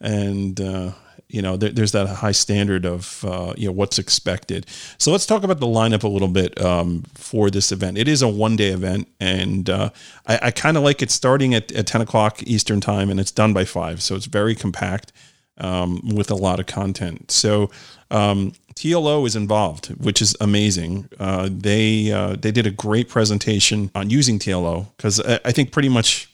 [0.00, 0.92] And uh,
[1.32, 4.66] you know, there, there's that high standard of, uh, you know, what's expected.
[4.98, 7.98] So let's talk about the lineup a little bit um, for this event.
[7.98, 9.90] It is a one day event, and uh,
[10.26, 13.32] I, I kind of like it starting at, at 10 o'clock Eastern time, and it's
[13.32, 14.02] done by five.
[14.02, 15.12] So it's very compact
[15.58, 17.30] um, with a lot of content.
[17.30, 17.70] So
[18.10, 21.08] um, TLO is involved, which is amazing.
[21.18, 25.72] Uh, they uh, they did a great presentation on using TLO because I, I think
[25.72, 26.28] pretty much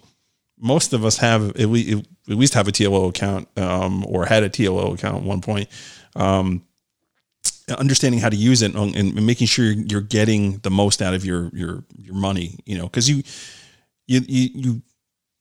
[0.60, 4.94] most of us have at least, have a TLO account um, or had a TLO
[4.94, 5.68] account at one point.
[6.16, 6.64] Um,
[7.76, 11.50] understanding how to use it and, making sure you're getting the most out of your
[11.52, 12.58] your your money.
[12.64, 13.22] You know, because you
[14.06, 14.82] you you you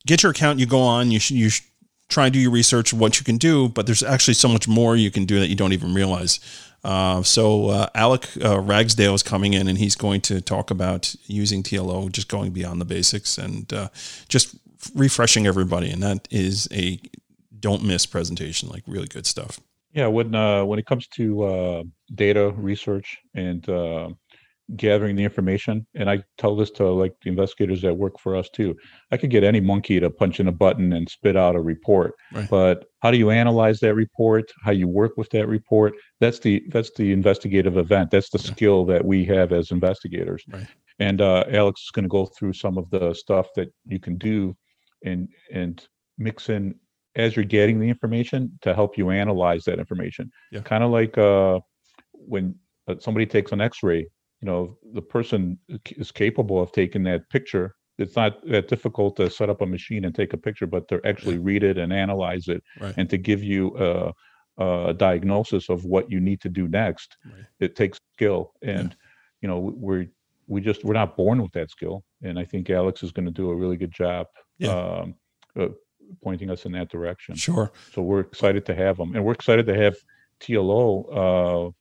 [0.05, 1.49] get your account, you go on, you you
[2.09, 4.95] try and do your research what you can do, but there's actually so much more
[4.95, 6.39] you can do that you don't even realize.
[6.83, 11.13] Uh, so uh, Alec uh, Ragsdale is coming in, and he's going to talk about
[11.25, 13.89] using TLO, just going beyond the basics and uh,
[14.29, 14.55] just
[14.93, 15.89] refreshing everybody.
[15.89, 16.99] And that is a
[17.59, 19.59] don't miss presentation, like really good stuff.
[19.93, 24.09] Yeah, when uh, when it comes to uh, data research and uh,
[24.75, 28.49] gathering the information and i tell this to like the investigators that work for us
[28.49, 28.75] too
[29.11, 32.13] i could get any monkey to punch in a button and spit out a report
[32.33, 32.49] right.
[32.49, 36.61] but how do you analyze that report how you work with that report that's the
[36.67, 38.51] that's the investigative event that's the yeah.
[38.51, 40.67] skill that we have as investigators right.
[40.99, 44.17] and uh, alex is going to go through some of the stuff that you can
[44.17, 44.53] do
[45.03, 46.75] and and mix in
[47.15, 50.61] as you're getting the information to help you analyze that information yeah.
[50.61, 51.59] kind of like uh,
[52.13, 52.55] when
[52.87, 55.57] uh, somebody takes an x-ray you know the person
[55.97, 60.05] is capable of taking that picture it's not that difficult to set up a machine
[60.05, 62.93] and take a picture but to actually read it and analyze it right.
[62.97, 64.13] and to give you a,
[64.63, 67.45] a, diagnosis of what you need to do next right.
[67.59, 69.07] it takes skill and yeah.
[69.41, 70.07] you know we're
[70.47, 73.31] we just we're not born with that skill and i think alex is going to
[73.31, 74.69] do a really good job yeah.
[74.69, 75.15] um,
[75.59, 75.67] uh,
[76.23, 79.65] pointing us in that direction sure so we're excited to have them and we're excited
[79.65, 79.95] to have
[80.39, 81.73] tlo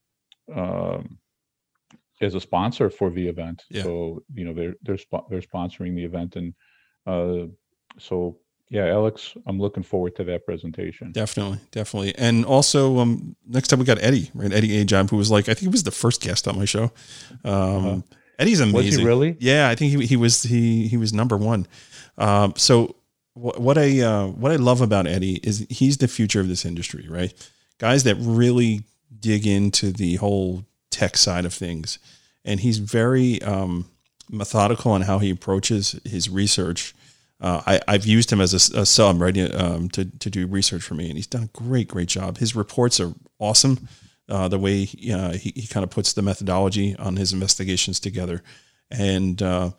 [0.51, 1.19] uh, um,
[2.21, 3.65] as a sponsor for the event.
[3.71, 3.83] Yeah.
[3.83, 6.55] So you know they're they're sp- they're sponsoring the event, and
[7.07, 7.47] uh,
[7.99, 11.13] so yeah, Alex, I'm looking forward to that presentation.
[11.13, 14.53] Definitely, definitely, and also um, next time we got Eddie, right?
[14.53, 16.91] Eddie Ajab, who was like I think he was the first guest on my show.
[17.45, 18.01] Um, uh-huh.
[18.39, 18.87] Eddie's amazing.
[18.87, 19.37] Was he really?
[19.41, 21.67] Yeah, I think he he was he he was number one.
[22.19, 22.97] Um, so
[23.35, 26.65] what, what I uh, what I love about Eddie is he's the future of this
[26.65, 27.33] industry, right?
[27.79, 28.83] Guys that really
[29.19, 31.99] dig into the whole tech side of things,
[32.45, 33.87] and he's very um,
[34.31, 36.95] methodical on how he approaches his research.
[37.39, 40.83] Uh, I, have used him as a, a sub right um, to to do research
[40.83, 42.39] for me, and he's done a great great job.
[42.39, 43.89] His reports are awesome.
[44.29, 48.43] Uh, the way uh, he, he kind of puts the methodology on his investigations together,
[48.91, 49.71] and uh,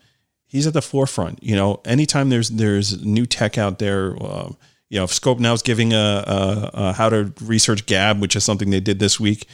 [0.46, 1.42] he's at the forefront.
[1.42, 4.50] You know, anytime there's there's new tech out there, uh,
[4.88, 8.44] you know, if Skopenow is giving a, a, a, how to research Gab, which is
[8.44, 9.46] something they did this week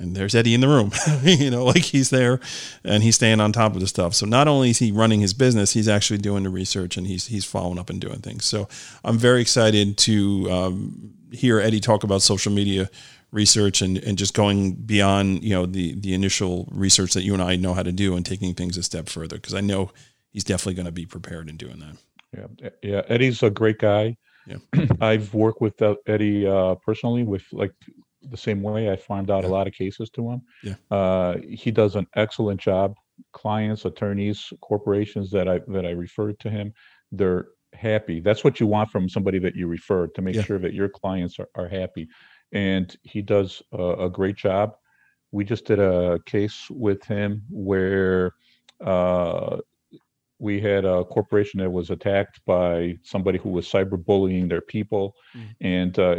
[0.00, 0.90] and there's Eddie in the room,
[1.22, 2.40] you know, like he's there
[2.82, 4.14] and he's staying on top of the stuff.
[4.14, 7.26] So not only is he running his business, he's actually doing the research and he's
[7.26, 8.46] he's following up and doing things.
[8.46, 8.66] So
[9.04, 12.88] I'm very excited to um, hear Eddie talk about social media
[13.32, 17.42] research and, and just going beyond you know the the initial research that you and
[17.42, 19.90] I know how to do and taking things a step further because I know
[20.30, 21.96] he's definitely going to be prepared in doing that.
[22.62, 23.02] Yeah, yeah.
[23.08, 24.16] Eddie's a great guy.
[24.46, 24.58] Yeah,
[25.00, 27.72] I've worked with uh, Eddie uh, personally with like
[28.22, 28.90] the same way.
[28.90, 29.50] I farmed out yeah.
[29.50, 30.42] a lot of cases to him.
[30.62, 30.74] Yeah.
[30.90, 32.94] Uh, he does an excellent job.
[33.32, 36.72] Clients, attorneys, corporations that I that I referred to him,
[37.12, 38.20] they're happy.
[38.20, 40.42] That's what you want from somebody that you refer to make yeah.
[40.42, 42.08] sure that your clients are, are happy.
[42.52, 44.76] And he does a, a, great job.
[45.30, 48.32] We just did a case with him where
[48.84, 49.58] uh,
[50.40, 55.48] we had a corporation that was attacked by somebody who was cyberbullying their people, mm-hmm.
[55.60, 56.16] and uh,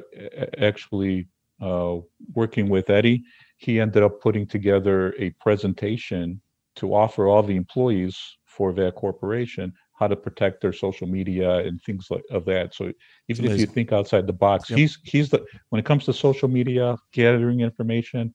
[0.60, 1.28] actually
[1.60, 1.98] uh,
[2.34, 3.24] working with Eddie,
[3.58, 6.42] he ended up putting together a presentation
[6.76, 11.80] to offer all the employees for that corporation how to protect their social media and
[11.84, 12.74] things like of that.
[12.74, 12.92] So
[13.30, 14.80] even if you think outside the box, yep.
[14.80, 18.34] he's he's the when it comes to social media gathering information,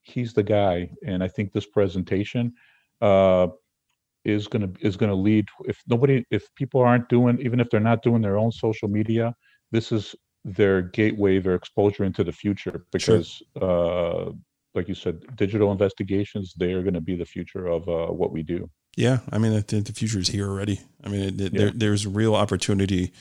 [0.00, 0.90] he's the guy.
[1.06, 2.54] And I think this presentation
[3.02, 3.48] uh,
[4.24, 5.44] is gonna is gonna lead.
[5.66, 9.34] If nobody, if people aren't doing, even if they're not doing their own social media,
[9.70, 14.28] this is their gateway, their exposure into the future, because sure.
[14.28, 14.32] uh,
[14.74, 18.32] like you said, digital investigations they are going to be the future of uh, what
[18.32, 18.70] we do.
[18.96, 20.80] Yeah, I mean the, the future is here already.
[21.02, 21.58] I mean it, it, yeah.
[21.58, 23.12] there, there's real opportunity,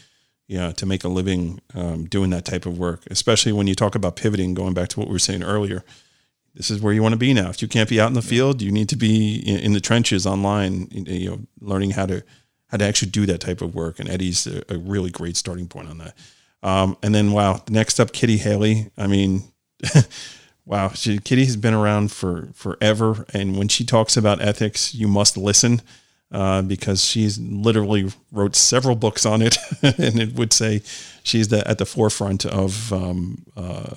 [0.48, 3.96] yeah, to make a living um, doing that type of work, especially when you talk
[3.96, 4.54] about pivoting.
[4.54, 5.84] Going back to what we were saying earlier,
[6.54, 7.50] this is where you want to be now.
[7.50, 9.80] If you can't be out in the field, you need to be in, in the
[9.80, 10.88] trenches online.
[10.92, 12.24] You know, learning how to
[12.72, 14.00] how to actually do that type of work.
[14.00, 16.16] And Eddie's a, a really great starting point on that.
[16.64, 18.92] Um, and then, wow, next up, Kitty Hailey.
[18.98, 19.44] I mean,
[20.72, 23.26] wow, she, Kitty has been around for forever.
[23.34, 25.82] And when she talks about ethics, you must listen
[26.32, 29.58] uh, because she's literally wrote several books on it.
[29.84, 30.82] and it would say
[31.24, 33.96] she's the, at the forefront of um, uh,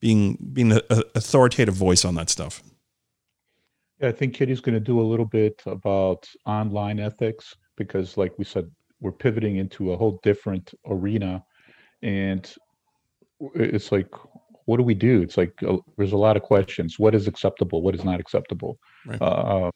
[0.00, 0.80] being, being an
[1.14, 2.60] authoritative voice on that stuff.
[4.00, 8.36] Yeah, I think Kitty's going to do a little bit about online ethics because, like
[8.36, 8.68] we said,
[9.00, 11.44] we're pivoting into a whole different arena
[12.02, 12.52] and
[13.54, 14.08] it's like
[14.66, 15.22] what do we do?
[15.22, 16.98] It's like uh, there's a lot of questions.
[16.98, 17.82] What is acceptable?
[17.82, 18.78] What is not acceptable?
[19.06, 19.20] Right.
[19.22, 19.70] Uh,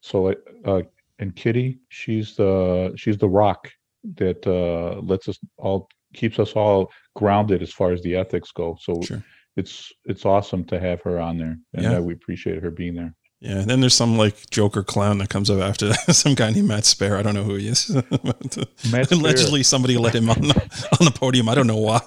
[0.00, 0.82] so, uh,
[1.18, 3.70] and Kitty, she's the she's the rock
[4.16, 8.76] that uh, lets us all keeps us all grounded as far as the ethics go.
[8.80, 9.22] So Sure.
[9.56, 11.96] it's it's awesome to have her on there, and Yeah.
[11.98, 13.14] uh, we appreciate her being there.
[13.40, 16.14] Yeah, and then there's some like Joker clown that comes up after that.
[16.14, 17.16] some guy named Matt Spare.
[17.18, 17.90] I don't know who he is.
[18.90, 20.54] Matt Allegedly, somebody let him on the,
[21.00, 21.48] on the podium.
[21.48, 22.00] I don't know why.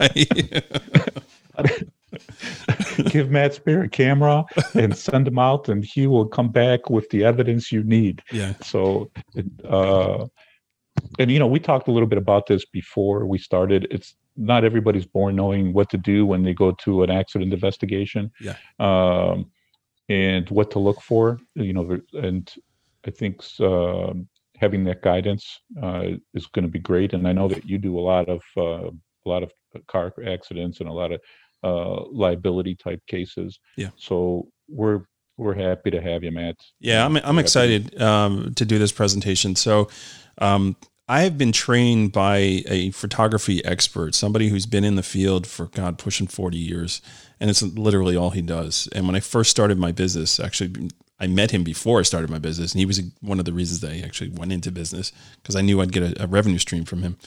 [3.09, 7.09] Give Matt Spear a camera and send him out, and he will come back with
[7.09, 8.21] the evidence you need.
[8.31, 9.11] yeah, So,
[9.67, 10.25] uh,
[11.17, 13.87] and you know, we talked a little bit about this before we started.
[13.91, 18.31] It's not everybody's born knowing what to do when they go to an accident investigation.
[18.39, 18.55] Yeah.
[18.79, 19.51] Um,
[20.07, 22.51] and what to look for, you know, and
[23.05, 24.27] I think um
[24.59, 26.03] having that guidance uh,
[26.33, 27.13] is going to be great.
[27.13, 28.89] And I know that you do a lot of uh,
[29.25, 29.51] a lot of
[29.87, 31.21] car accidents and a lot of
[31.63, 33.59] uh, liability type cases.
[33.77, 33.89] Yeah.
[33.97, 35.01] So we're
[35.37, 36.57] we're happy to have you, Matt.
[36.79, 37.05] yeah.
[37.05, 39.55] I'm I'm excited um, to do this presentation.
[39.55, 39.89] So,
[40.37, 40.75] um,
[41.07, 45.65] I have been trained by a photography expert, somebody who's been in the field for
[45.67, 47.01] God pushing 40 years,
[47.39, 48.87] and it's literally all he does.
[48.93, 50.89] And when I first started my business, actually.
[51.21, 53.81] I met him before I started my business, and he was one of the reasons
[53.81, 56.85] that I actually went into business because I knew I'd get a, a revenue stream
[56.85, 57.17] from him.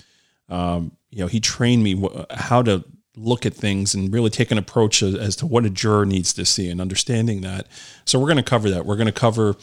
[0.49, 2.83] um, you know, he trained me how to
[3.17, 6.33] look at things and really take an approach as, as to what a juror needs
[6.35, 7.67] to see and understanding that.
[8.05, 8.87] So we're going to cover that.
[8.87, 9.57] We're going to cover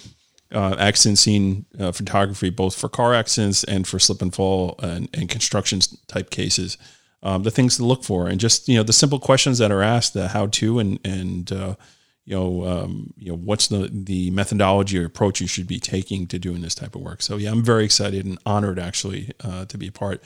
[0.52, 5.10] uh, accident scene uh, photography, both for car accidents and for slip and fall and,
[5.14, 6.78] and construction type cases.
[7.22, 9.82] Um, the things to look for and just you know the simple questions that are
[9.82, 11.76] asked, the how to and and uh,
[12.24, 16.28] you know um, you know what's the the methodology or approach you should be taking
[16.28, 17.22] to doing this type of work.
[17.22, 20.24] So yeah, I'm very excited and honored actually uh, to be a part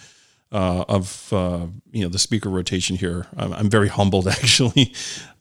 [0.54, 3.28] uh, of uh, you know the speaker rotation here.
[3.36, 4.94] I'm, I'm very humbled actually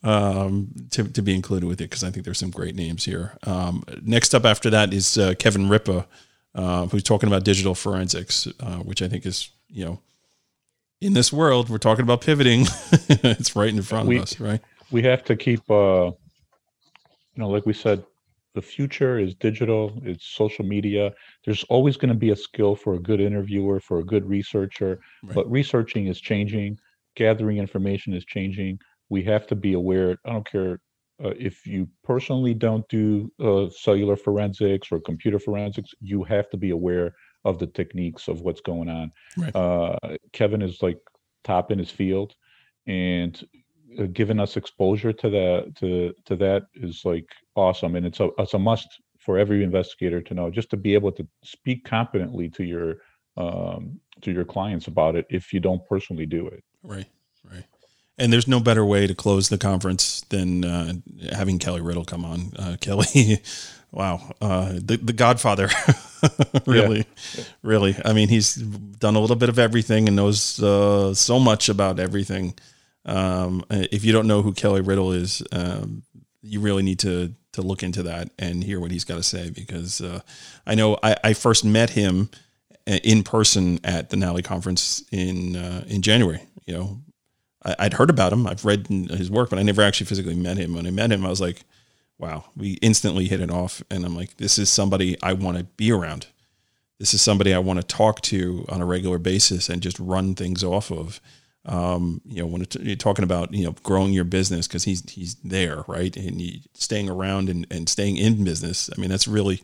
[0.02, 3.36] um, to, to be included with it because I think there's some great names here.
[3.46, 6.06] Um, next up after that is uh, Kevin Ripa,
[6.54, 10.00] uh, who's talking about digital forensics, uh, which I think is you know
[11.00, 12.62] in this world we're talking about pivoting.
[13.08, 14.60] it's right in front We- of us, right?
[14.90, 18.04] we have to keep uh you know like we said
[18.54, 21.12] the future is digital it's social media
[21.44, 25.00] there's always going to be a skill for a good interviewer for a good researcher
[25.22, 25.34] Right.
[25.34, 26.78] but researching is changing
[27.16, 30.80] gathering information is changing we have to be aware i don't care
[31.24, 36.56] uh, if you personally don't do uh, cellular forensics or computer forensics you have to
[36.56, 37.12] be aware
[37.44, 39.54] of the techniques of what's going on Right.
[39.54, 39.96] uh,
[40.32, 40.98] kevin is like
[41.44, 42.34] top in his field
[42.86, 43.42] and
[44.12, 48.54] giving us exposure to that to to that is like awesome and it's a it's
[48.54, 52.64] a must for every investigator to know just to be able to speak competently to
[52.64, 52.96] your
[53.36, 57.06] um to your clients about it if you don't personally do it Right,
[57.50, 57.64] right.
[58.18, 60.94] And there's no better way to close the conference than uh,
[61.32, 62.52] having Kelly Riddle come on.
[62.58, 63.40] Uh, Kelly,
[63.90, 65.68] wow, uh, the the Godfather,
[66.66, 67.06] really,
[67.62, 67.96] really.
[68.04, 71.98] I mean, he's done a little bit of everything and knows uh, so much about
[71.98, 72.54] everything.
[73.04, 76.02] Um, if you don't know who Kelly Riddle is, um,
[76.42, 79.50] you really need to to look into that and hear what he's got to say
[79.50, 80.20] because uh,
[80.66, 82.30] I know I, I first met him
[82.88, 86.42] uh, in person at the NALI conference in uh, in January.
[86.66, 87.00] You know,
[87.64, 90.56] I, I'd heard about him, I've read his work, but I never actually physically met
[90.56, 90.74] him.
[90.74, 91.62] When I met him, I was like,
[92.18, 95.64] wow, we instantly hit it off, and I'm like, this is somebody I want to
[95.64, 96.26] be around.
[96.98, 100.34] This is somebody I want to talk to on a regular basis and just run
[100.34, 101.20] things off of.
[101.64, 105.36] Um, you know, when you're talking about you know growing your business because he's he's
[105.36, 108.90] there, right, and staying around and, and staying in business.
[108.96, 109.62] I mean, that's really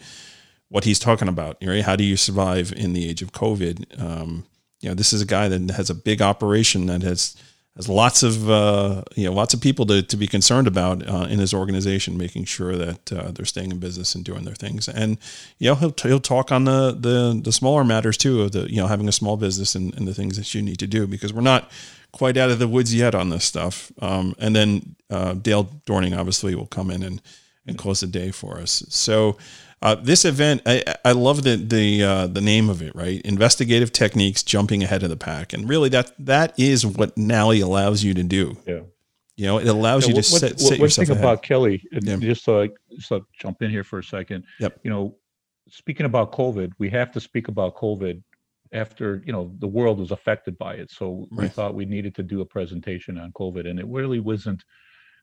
[0.68, 1.56] what he's talking about.
[1.62, 1.84] Right?
[1.84, 4.00] How do you survive in the age of COVID?
[4.00, 4.46] Um,
[4.80, 7.34] you know, this is a guy that has a big operation that has
[7.78, 11.28] has lots of uh, you know lots of people to, to be concerned about uh,
[11.30, 14.88] in his organization, making sure that uh, they're staying in business and doing their things.
[14.88, 15.16] And
[15.58, 18.78] you know, he'll he'll talk on the the the smaller matters too of the you
[18.78, 21.32] know having a small business and, and the things that you need to do because
[21.32, 21.70] we're not
[22.10, 23.92] quite out of the woods yet on this stuff.
[24.00, 27.22] Um, and then uh, Dale Dorning obviously will come in and
[27.64, 28.84] and close the day for us.
[28.88, 29.38] So.
[29.80, 33.20] Uh, this event, I, I love the the uh, the name of it, right?
[33.22, 38.02] Investigative techniques, jumping ahead of the pack, and really that that is what NALI allows
[38.02, 38.56] you to do.
[38.66, 38.80] yeah
[39.36, 41.84] You know, it allows Yeah, you to what- set, what- set one thing about Kelly,
[41.92, 42.16] and Yeah.
[42.16, 44.44] just to like just to jump in here for a second.
[44.58, 44.80] Yep.
[44.82, 45.16] You know,
[45.68, 48.20] speaking about COVID, we have to speak about COVID
[48.72, 50.90] after you know the world was affected by it.
[50.90, 54.64] So we thought we needed to do a presentation on COVID, and it really wasn't.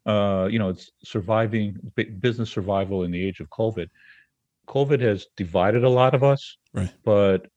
[0.06, 1.76] Uh, you know, it's surviving
[2.20, 3.90] business survival in the age of COVID.
[4.68, 6.94] COVID has divided a lot of us, Right.
[7.04, 7.48] but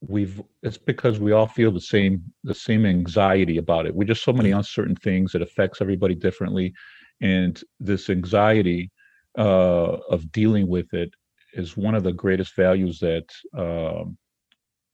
[0.00, 3.94] we've it's because we all feel the same the same anxiety about it.
[3.94, 5.32] We just so many uncertain things.
[5.32, 6.72] that affects everybody differently,
[7.20, 8.90] and this anxiety
[9.38, 11.10] uh, of dealing with it
[11.54, 14.16] is one of the greatest values that um,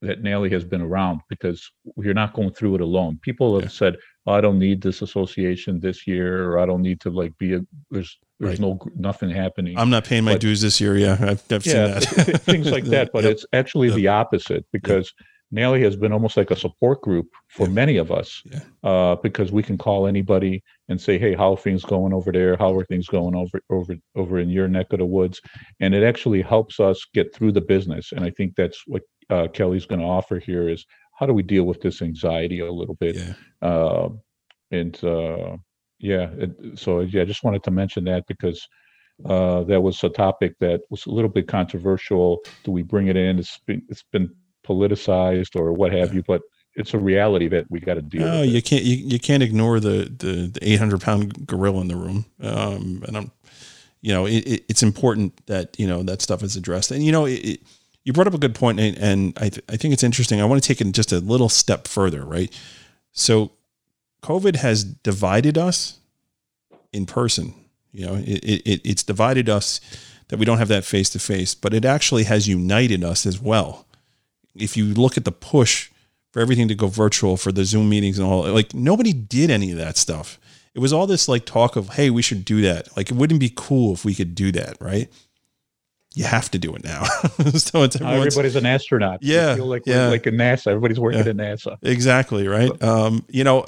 [0.01, 3.19] that NALI has been around because you're not going through it alone.
[3.21, 3.69] People have yeah.
[3.69, 3.97] said,
[4.29, 7.61] "I don't need this association this year," or "I don't need to like be a
[7.91, 8.59] there's there's right.
[8.59, 10.97] no nothing happening." I'm not paying my but, dues this year.
[10.97, 12.41] Yeah, I've, I've yeah, seen that.
[12.41, 13.33] things like that, but yep.
[13.33, 13.95] it's actually yep.
[13.97, 15.13] the opposite because.
[15.19, 15.27] Yep.
[15.51, 18.59] NALI has been almost like a support group for many of us yeah.
[18.83, 22.55] uh, because we can call anybody and say, "Hey, how are things going over there?
[22.55, 25.41] How are things going over over over in your neck of the woods?"
[25.79, 28.11] And it actually helps us get through the business.
[28.11, 30.85] And I think that's what uh, Kelly's going to offer here is
[31.19, 33.17] how do we deal with this anxiety a little bit?
[33.17, 33.33] Yeah.
[33.61, 34.09] Uh,
[34.71, 35.57] and uh,
[35.99, 38.65] yeah, it, so yeah, I just wanted to mention that because
[39.25, 42.41] uh, that was a topic that was a little bit controversial.
[42.63, 43.37] Do we bring it in?
[43.37, 44.33] It's been, it's been
[44.65, 46.15] politicized or what have yeah.
[46.15, 46.41] you, but
[46.75, 48.21] it's a reality that we got to deal.
[48.21, 51.97] No, you can't you, you can't ignore the the, the 800 pound gorilla in the
[51.97, 52.25] room.
[52.41, 53.31] Um, and I'm,
[54.01, 56.91] you know, it, it, it's important that you know that stuff is addressed.
[56.91, 57.59] And you know, it,
[58.03, 60.41] you brought up a good point, and, and I, th- I think it's interesting.
[60.41, 62.53] I want to take it just a little step further, right?
[63.11, 63.51] So,
[64.23, 65.99] COVID has divided us
[66.91, 67.53] in person.
[67.91, 69.79] You know, it, it it's divided us
[70.27, 73.41] that we don't have that face to face, but it actually has united us as
[73.41, 73.85] well.
[74.55, 75.89] If you look at the push
[76.31, 79.71] for everything to go virtual for the Zoom meetings and all, like nobody did any
[79.71, 80.39] of that stuff.
[80.75, 82.95] It was all this like talk of, hey, we should do that.
[82.95, 85.11] Like it wouldn't be cool if we could do that, right?
[86.15, 87.03] You have to do it now.
[87.55, 89.19] so it's everybody's an astronaut.
[89.21, 90.07] Yeah, like yeah.
[90.07, 90.67] like in NASA.
[90.67, 91.29] Everybody's working yeah.
[91.29, 91.77] at NASA.
[91.81, 92.81] Exactly right.
[92.81, 93.65] Um, you know,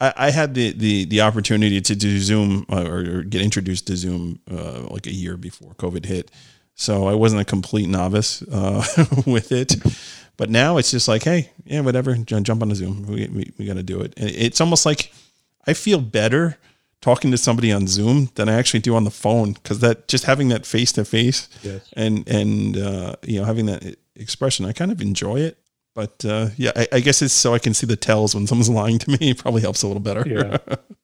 [0.00, 3.96] I, I, had the the the opportunity to do Zoom uh, or, get introduced to
[3.96, 6.30] Zoom uh, like a year before COVID hit,
[6.74, 8.84] so I wasn't a complete novice uh,
[9.26, 9.76] with it.
[10.36, 13.06] But now it's just like, hey, yeah, whatever, jump on a Zoom.
[13.06, 14.14] We we, we got to do it.
[14.16, 15.12] And it's almost like
[15.66, 16.58] I feel better
[17.00, 20.24] talking to somebody on Zoom than I actually do on the phone because that just
[20.24, 21.48] having that face to face
[21.94, 25.58] and and uh, you know having that expression, I kind of enjoy it.
[25.94, 28.70] But uh, yeah, I, I, guess it's so I can see the tells when someone's
[28.82, 29.30] lying to me.
[29.30, 30.24] It probably helps a little better.
[30.26, 30.58] yeah,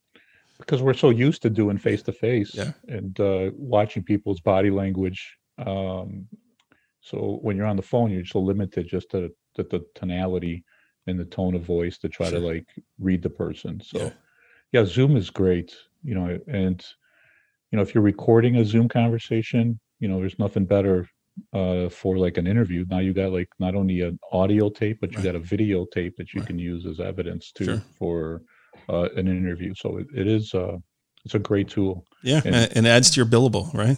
[0.59, 5.37] because we're so used to doing face to face and uh, watching people's body language.
[5.59, 6.29] Um,
[7.01, 10.65] so when you're on the phone, you're so limited just to, to the tonality
[11.07, 12.41] and the tone of voice to try sure.
[12.41, 12.67] to like
[12.99, 13.81] read the person.
[13.81, 13.99] So.
[13.99, 14.11] Yeah
[14.77, 15.75] yeah, Zoom is great,
[16.05, 16.85] you know, and
[17.71, 21.09] you know, if you're recording a Zoom conversation, you know, there's nothing better
[21.55, 22.85] uh, for like an interview.
[22.91, 25.25] Now you got like not only an audio tape, but you right.
[25.25, 26.47] got a video tape that you right.
[26.47, 27.83] can use as evidence too sure.
[27.99, 28.43] for
[28.91, 29.73] uh, an interview.
[29.75, 30.77] So it, it is uh,
[31.25, 32.05] it's a great tool.
[32.23, 33.97] Yeah, and, and adds to your billable, right?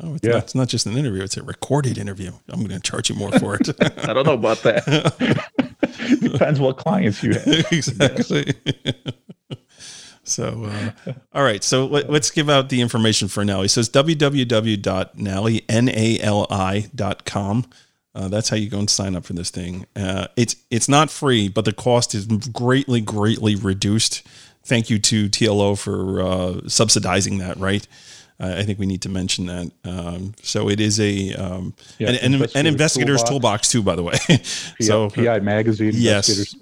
[0.00, 0.32] Oh, it's, yeah.
[0.32, 2.32] not, it's not just an interview; it's a recorded interview.
[2.48, 3.68] I'm going to charge you more for it.
[4.08, 5.50] I don't know about that.
[6.20, 7.46] Depends what clients you have.
[7.70, 8.54] exactly.
[10.24, 10.90] So, uh,
[11.32, 11.62] all right.
[11.62, 13.68] So let, us give out the information for NALI.
[13.68, 14.86] So it's www.nali.com.
[18.16, 19.86] Uh, that's how you go and sign up for this thing.
[19.96, 24.22] Uh, it's it's not free, but the cost is greatly, greatly reduced.
[24.64, 27.56] Thank you to TLO for uh, subsidizing that.
[27.56, 27.86] Right.
[28.40, 29.70] I think we need to mention that.
[29.84, 33.68] Um, so it is a um, yeah, an, an, an, investigator's toolbox.
[33.68, 33.70] toolbox.
[33.70, 34.42] too, by the way.
[34.80, 35.92] so PI magazine.
[35.94, 36.54] Yes.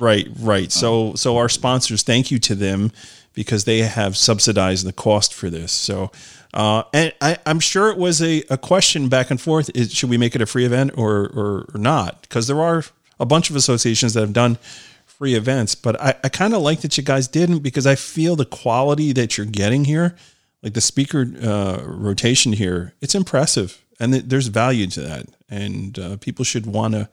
[0.00, 0.28] Right.
[0.40, 0.72] Right.
[0.72, 2.90] So so our sponsors, thank you to them
[3.32, 5.72] because they have subsidized the cost for this.
[5.72, 6.10] So.
[6.52, 10.10] Uh, and I, am sure it was a, a question back and forth: is, should
[10.10, 12.22] we make it a free event or or, or not?
[12.22, 12.82] Because there are
[13.20, 14.58] a bunch of associations that have done
[15.06, 18.34] free events, but I, I kind of like that you guys didn't because I feel
[18.34, 20.16] the quality that you're getting here
[20.62, 25.98] like the speaker uh, rotation here, it's impressive, and th- there's value to that, and
[25.98, 27.08] uh, people should want to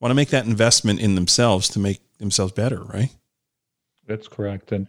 [0.00, 3.10] want to make that investment in themselves to make themselves better, right?
[4.06, 4.86] That's correct, and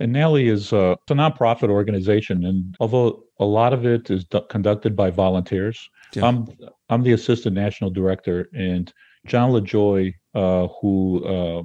[0.00, 4.24] and NALI is a, uh, a nonprofit organization, and although a lot of it is
[4.24, 6.26] d- conducted by volunteers, yeah.
[6.26, 6.46] I'm
[6.88, 8.92] I'm the assistant national director, and
[9.26, 11.62] John LaJoy, uh, who uh,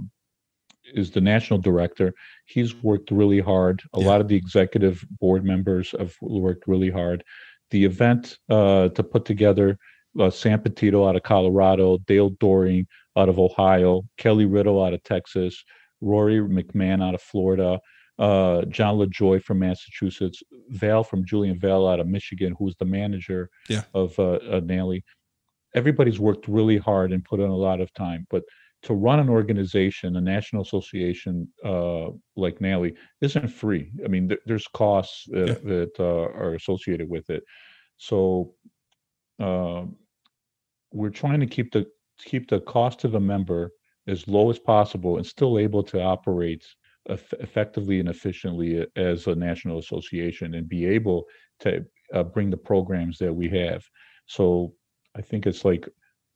[0.94, 2.14] is the national director.
[2.46, 3.82] He's worked really hard.
[3.94, 4.08] A yeah.
[4.08, 7.24] lot of the executive board members have worked really hard.
[7.72, 9.78] The event uh, to put together
[10.20, 15.04] uh, Sam Petito out of Colorado, Dale Doring out of Ohio, Kelly Riddle out of
[15.04, 15.64] Texas,
[16.02, 17.80] Rory McMahon out of Florida,
[18.18, 23.50] uh, John LaJoy from Massachusetts, Val from Julian Val out of Michigan, who's the manager
[23.70, 23.84] yeah.
[23.94, 25.04] of uh, uh, NALI.
[25.76, 28.44] Everybody's worked really hard and put in a lot of time, but
[28.84, 33.92] to run an organization, a national association uh, like NALI, isn't free.
[34.04, 35.54] I mean, th- there's costs uh, yeah.
[35.64, 37.44] that uh, are associated with it.
[37.98, 38.54] So
[39.40, 39.84] uh,
[40.94, 41.86] we're trying to keep the
[42.26, 43.72] keep the cost to the member
[44.08, 46.66] as low as possible and still able to operate
[47.08, 51.26] effectively and efficiently as a national association and be able
[51.60, 53.84] to uh, bring the programs that we have.
[54.26, 54.74] So
[55.16, 55.88] I think it's like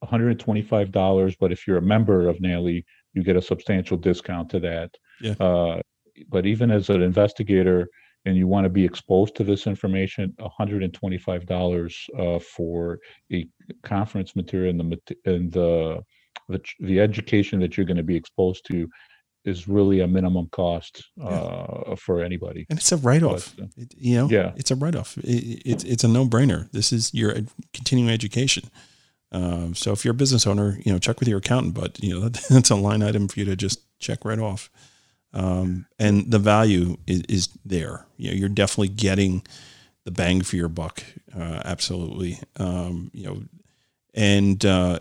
[0.03, 2.83] $125, but if you're a member of NALI,
[3.13, 4.91] you get a substantial discount to that.
[5.21, 5.33] Yeah.
[5.39, 5.81] Uh,
[6.29, 7.87] but even as an investigator
[8.25, 12.99] and you want to be exposed to this information, $125 uh, for
[13.31, 13.47] a
[13.83, 16.01] conference material and the and the
[16.49, 18.89] the, the education that you're going to be exposed to
[19.45, 21.95] is really a minimum cost uh, yeah.
[21.95, 22.65] for anybody.
[22.69, 23.53] And it's a write off.
[23.59, 23.65] Uh,
[23.97, 25.17] you know, yeah, it's a write off.
[25.17, 26.71] It, it's it's a no brainer.
[26.71, 27.35] This is your
[27.73, 28.69] continuing education.
[29.33, 32.13] Uh, so if you're a business owner, you know, check with your accountant, but you
[32.13, 34.69] know, that, that's a line item for you to just check right off.
[35.33, 38.05] Um, and the value is, is, there.
[38.17, 39.43] You know, you're definitely getting
[40.05, 41.03] the bang for your buck.
[41.35, 42.39] Uh, absolutely.
[42.57, 43.43] Um, you know,
[44.13, 44.99] and, uh,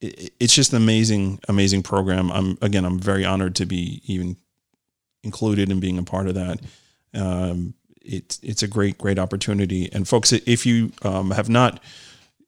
[0.00, 2.30] it's just an amazing, amazing program.
[2.30, 4.36] I'm again, I'm very honored to be even
[5.22, 6.60] included in being a part of that.
[7.14, 9.88] Um, it's it's a great, great opportunity.
[9.92, 11.82] And folks, if you um, have not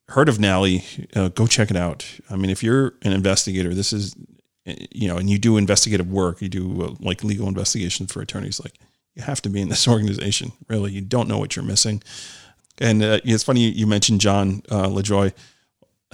[0.09, 0.85] heard of NALI,
[1.15, 2.07] uh, go check it out.
[2.31, 4.15] I mean, if you're an investigator, this is
[4.65, 8.59] you know, and you do investigative work, you do uh, like legal investigations for attorneys,
[8.59, 8.75] like
[9.15, 10.53] you have to be in this organization.
[10.69, 12.03] Really, you don't know what you're missing.
[12.79, 15.33] And uh, it's funny you mentioned John uh, LaJoy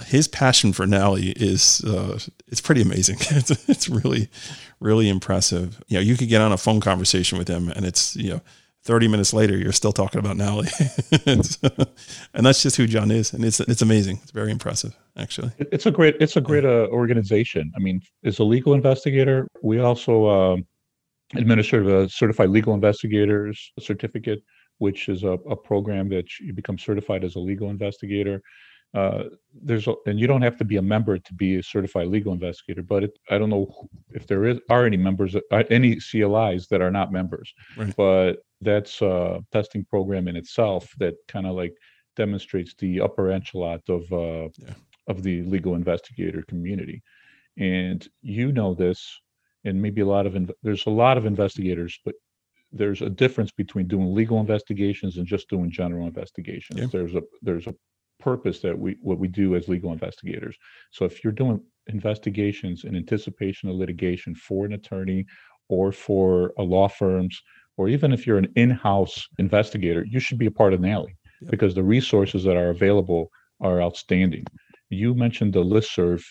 [0.05, 3.17] his passion for NALI is uh, it's pretty amazing.
[3.21, 4.29] it's, it's really
[4.79, 5.81] really impressive.
[5.87, 8.41] You know, you could get on a phone conversation with him, and it's you know.
[8.83, 10.67] 30 minutes later, you're still talking about NALI.
[12.33, 13.33] and that's just who John is.
[13.33, 14.19] And it's, it's amazing.
[14.23, 15.51] It's very impressive, actually.
[15.57, 17.71] It's a great, it's a great uh, organization.
[17.75, 20.67] I mean, as a legal investigator, we also um,
[21.35, 24.43] administer the certified legal investigators certificate,
[24.79, 28.41] which is a, a program that you become certified as a legal investigator
[28.93, 29.23] uh,
[29.59, 32.31] there's a, and you don't have to be a member to be a certified legal
[32.31, 36.67] investigator but it, i don't know if there is are any members uh, any clis
[36.67, 37.93] that are not members right.
[37.97, 41.73] but that's a testing program in itself that kind of like
[42.15, 44.73] demonstrates the upper echelon of uh, yeah.
[45.07, 47.01] of the legal investigator community
[47.57, 49.19] and you know this
[49.65, 52.15] and maybe a lot of inv- there's a lot of investigators but
[52.71, 56.87] there's a difference between doing legal investigations and just doing general investigations yeah.
[56.91, 57.75] there's a there's a
[58.23, 60.55] purpose that we what we do as legal investigators.
[60.91, 65.25] So if you're doing investigations in anticipation of litigation for an attorney
[65.67, 67.41] or for a law firms,
[67.77, 71.51] or even if you're an in-house investigator, you should be a part of NALI yep.
[71.51, 73.29] because the resources that are available
[73.61, 74.45] are outstanding.
[74.89, 76.23] You mentioned the listserv.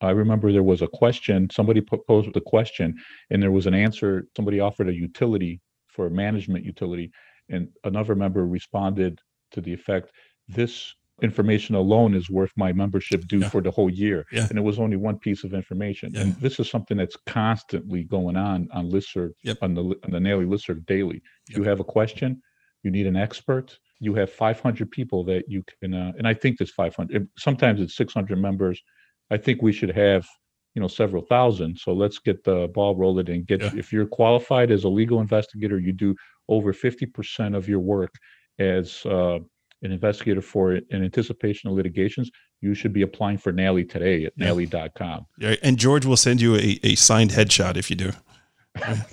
[0.00, 2.94] I remember there was a question, somebody posed the question,
[3.30, 4.26] and there was an answer.
[4.36, 7.10] Somebody offered a utility for a management utility,
[7.48, 9.20] and another member responded
[9.52, 10.12] to the effect
[10.48, 13.48] this information alone is worth my membership due yeah.
[13.48, 14.26] for the whole year.
[14.30, 14.46] Yeah.
[14.48, 16.12] And it was only one piece of information.
[16.12, 16.22] Yeah.
[16.22, 19.58] And this is something that's constantly going on on listserv yep.
[19.62, 21.22] on the on the NALI listserv daily.
[21.48, 21.58] If yep.
[21.58, 22.42] you have a question,
[22.82, 23.78] you need an expert.
[23.98, 27.28] You have 500 people that you can, uh, and I think there's 500.
[27.38, 28.82] Sometimes it's 600 members.
[29.30, 30.26] I think we should have,
[30.74, 31.78] you know, several thousand.
[31.78, 33.62] So let's get the ball rolling and get.
[33.62, 36.14] If you're qualified as a legal investigator, you do
[36.48, 38.12] over 50% of your work
[38.58, 39.38] as uh,
[39.86, 42.30] an investigator for it in anticipation of litigations,
[42.60, 44.48] you should be applying for NALI today at yeah.
[44.48, 45.26] nali.com.
[45.38, 48.12] Yeah, and George will send you a, a signed headshot if you do.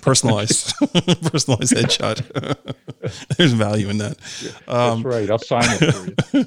[0.02, 0.74] personalized.
[1.32, 2.18] Personalized headshot.
[3.36, 4.18] There's value in that.
[4.68, 5.30] Um, that's right.
[5.30, 6.44] I'll sign it for you.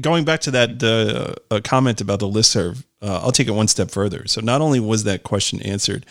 [0.00, 3.90] Going back to that uh, comment about the listserv uh, i'll take it one step
[3.90, 4.26] further.
[4.26, 6.04] So not only was that question answered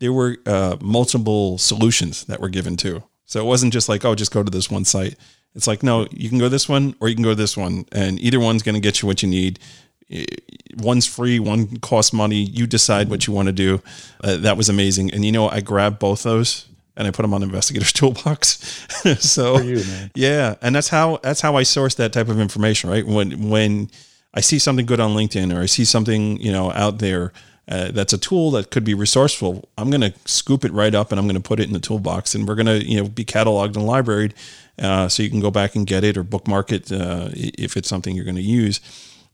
[0.00, 3.02] there were uh, multiple solutions that were given too.
[3.24, 5.16] So it wasn't just like oh just go to this one site
[5.54, 8.20] it's like, no, you can go this one or you can go this one, and
[8.20, 9.58] either one's going to get you what you need.
[10.76, 12.36] One's free, one costs money.
[12.36, 13.82] You decide what you want to do.
[14.22, 15.12] Uh, that was amazing.
[15.12, 16.68] And you know, I grabbed both those
[16.98, 18.86] and I put them on Investigator's Toolbox.
[19.20, 19.82] so you,
[20.14, 22.90] yeah, and that's how that's how I source that type of information.
[22.90, 23.90] Right when when
[24.34, 27.32] I see something good on LinkedIn or I see something you know out there
[27.68, 29.68] uh, that's a tool that could be resourceful.
[29.78, 31.80] I'm going to scoop it right up and I'm going to put it in the
[31.80, 34.34] toolbox, and we're going to you know be cataloged and libraried,
[34.78, 37.88] uh, so you can go back and get it or bookmark it uh, if it's
[37.88, 38.80] something you're going to use.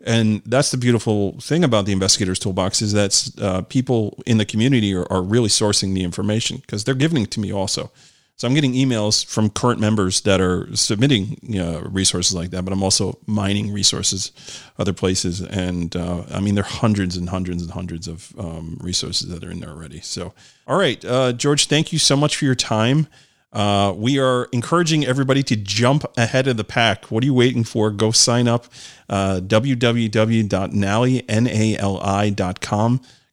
[0.07, 4.45] And that's the beautiful thing about the investigators toolbox is that uh, people in the
[4.45, 7.90] community are, are really sourcing the information because they're giving it to me also.
[8.36, 12.64] So I'm getting emails from current members that are submitting you know, resources like that,
[12.64, 14.32] but I'm also mining resources
[14.76, 15.40] other places.
[15.40, 19.45] And uh, I mean, there are hundreds and hundreds and hundreds of um, resources that
[19.45, 20.01] are in there already.
[20.01, 20.34] So,
[20.66, 23.07] all right, uh, George, thank you so much for your time.
[23.55, 27.11] Uh, we are encouraging everybody to jump ahead of the pack.
[27.11, 27.91] What are you waiting for?
[27.91, 28.67] Go sign up.
[29.09, 30.51] Uh, www.nali.com.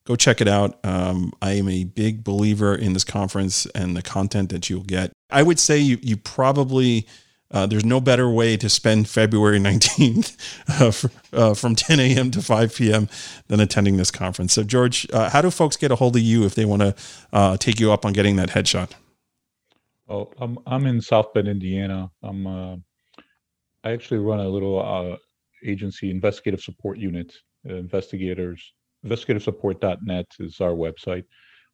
[0.03, 0.79] Go check it out.
[0.83, 5.11] Um, I am a big believer in this conference and the content that you'll get.
[5.29, 7.07] I would say you, you probably
[7.51, 10.37] uh, there's no better way to spend February 19th
[10.81, 12.31] uh, for, uh, from 10 a.m.
[12.31, 13.09] to 5 p.m.
[13.47, 14.53] than attending this conference.
[14.53, 16.95] So, George, uh, how do folks get a hold of you if they want to
[17.33, 18.91] uh, take you up on getting that headshot?
[20.11, 22.11] Oh, I'm I'm in South Bend, Indiana.
[22.21, 22.75] I'm uh,
[23.83, 25.17] I actually run a little
[25.65, 27.33] agency investigative support unit.
[27.65, 28.73] investigators
[29.05, 31.23] investigativasupport.net is our website,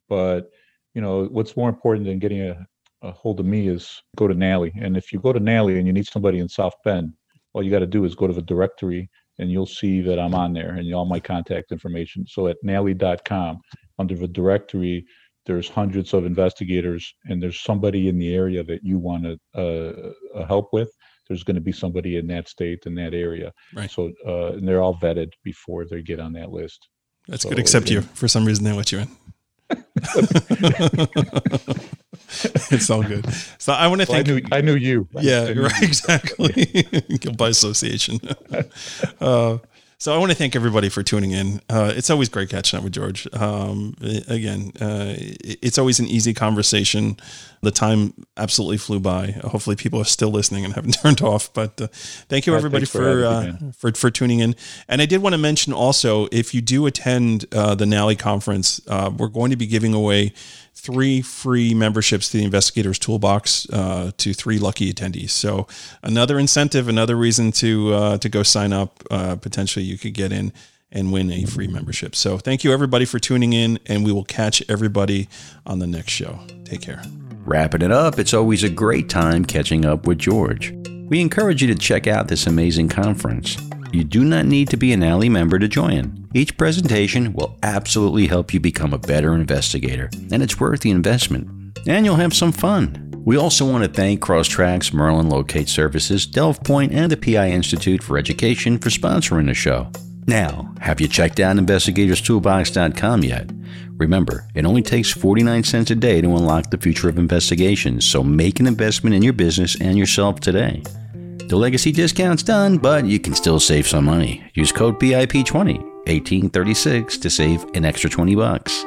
[0.08, 0.50] but
[0.94, 2.66] you know what's more important than getting a
[3.02, 4.72] a hold of me is go to NALI.
[4.80, 7.12] And if you go to NALI and you need somebody in South Bend,
[7.52, 9.08] all you got to do is go to the directory
[9.38, 12.26] and you'll see that I'm on there and all my contact information.
[12.26, 13.60] So at nali.com,
[13.98, 15.06] under the directory,
[15.48, 20.46] there's hundreds of investigators and there's somebody in the area that you want to uh,
[20.46, 20.90] help with.
[21.26, 23.52] There's going to be somebody in that state in that area.
[23.74, 23.90] Right.
[23.90, 26.86] So uh, and they're all vetted before they get on that list.
[27.26, 28.02] That's so good, except you.
[28.02, 29.08] For some reason, they let you in.
[32.70, 33.26] it's all good.
[33.58, 34.28] So I want to well, thank.
[34.28, 35.08] I knew, I knew you.
[35.20, 35.72] Yeah, right.
[35.82, 36.86] Exactly.
[37.36, 38.20] By association.
[39.20, 39.58] Uh,
[40.00, 41.60] so I want to thank everybody for tuning in.
[41.68, 43.26] Uh, it's always great catching up with George.
[43.34, 43.96] Um,
[44.28, 47.16] again, uh, it's always an easy conversation.
[47.62, 49.32] The time absolutely flew by.
[49.42, 51.52] Hopefully, people are still listening and haven't turned off.
[51.52, 51.88] But uh,
[52.28, 54.54] thank you, everybody, for for, uh, for, for tuning in.
[54.88, 58.80] And I did want to mention also, if you do attend uh, the NALI conference,
[58.86, 60.32] uh, we're going to be giving away
[60.78, 65.30] three free memberships to the Investigators Toolbox uh, to three lucky attendees.
[65.30, 65.66] So
[66.02, 69.02] another incentive, another reason to uh, to go sign up.
[69.10, 70.52] Uh, potentially, you could get in
[70.90, 72.16] and win a free membership.
[72.16, 75.28] So thank you everybody for tuning in, and we will catch everybody
[75.66, 76.38] on the next show.
[76.64, 77.02] Take care.
[77.44, 80.72] Wrapping it up, it's always a great time catching up with George.
[81.08, 83.56] We encourage you to check out this amazing conference.
[83.92, 86.28] You do not need to be an NALI member to join.
[86.34, 91.78] Each presentation will absolutely help you become a better investigator, and it's worth the investment.
[91.86, 93.10] And you'll have some fun.
[93.24, 98.18] We also want to thank Crosstracks, Merlin Locate Services, DelvePoint, and the PI Institute for
[98.18, 99.90] Education for sponsoring the show.
[100.26, 103.50] Now, have you checked out investigatorstoolbox.com yet?
[103.96, 108.22] Remember, it only takes 49 cents a day to unlock the future of investigations, so
[108.22, 110.82] make an investment in your business and yourself today.
[111.48, 114.44] The legacy discount's done, but you can still save some money.
[114.52, 118.84] Use code BIP20 1836 to save an extra 20 bucks.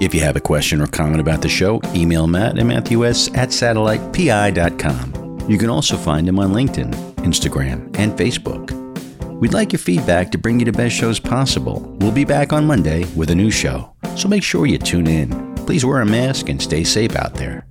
[0.00, 3.28] If you have a question or comment about the show, email Matt and at matthews
[3.34, 5.48] at satellitepi.com.
[5.48, 8.72] You can also find him on LinkedIn, Instagram, and Facebook.
[9.40, 11.82] We'd like your feedback to bring you the best shows possible.
[12.00, 15.54] We'll be back on Monday with a new show, so make sure you tune in.
[15.66, 17.64] Please wear a mask and stay safe out there.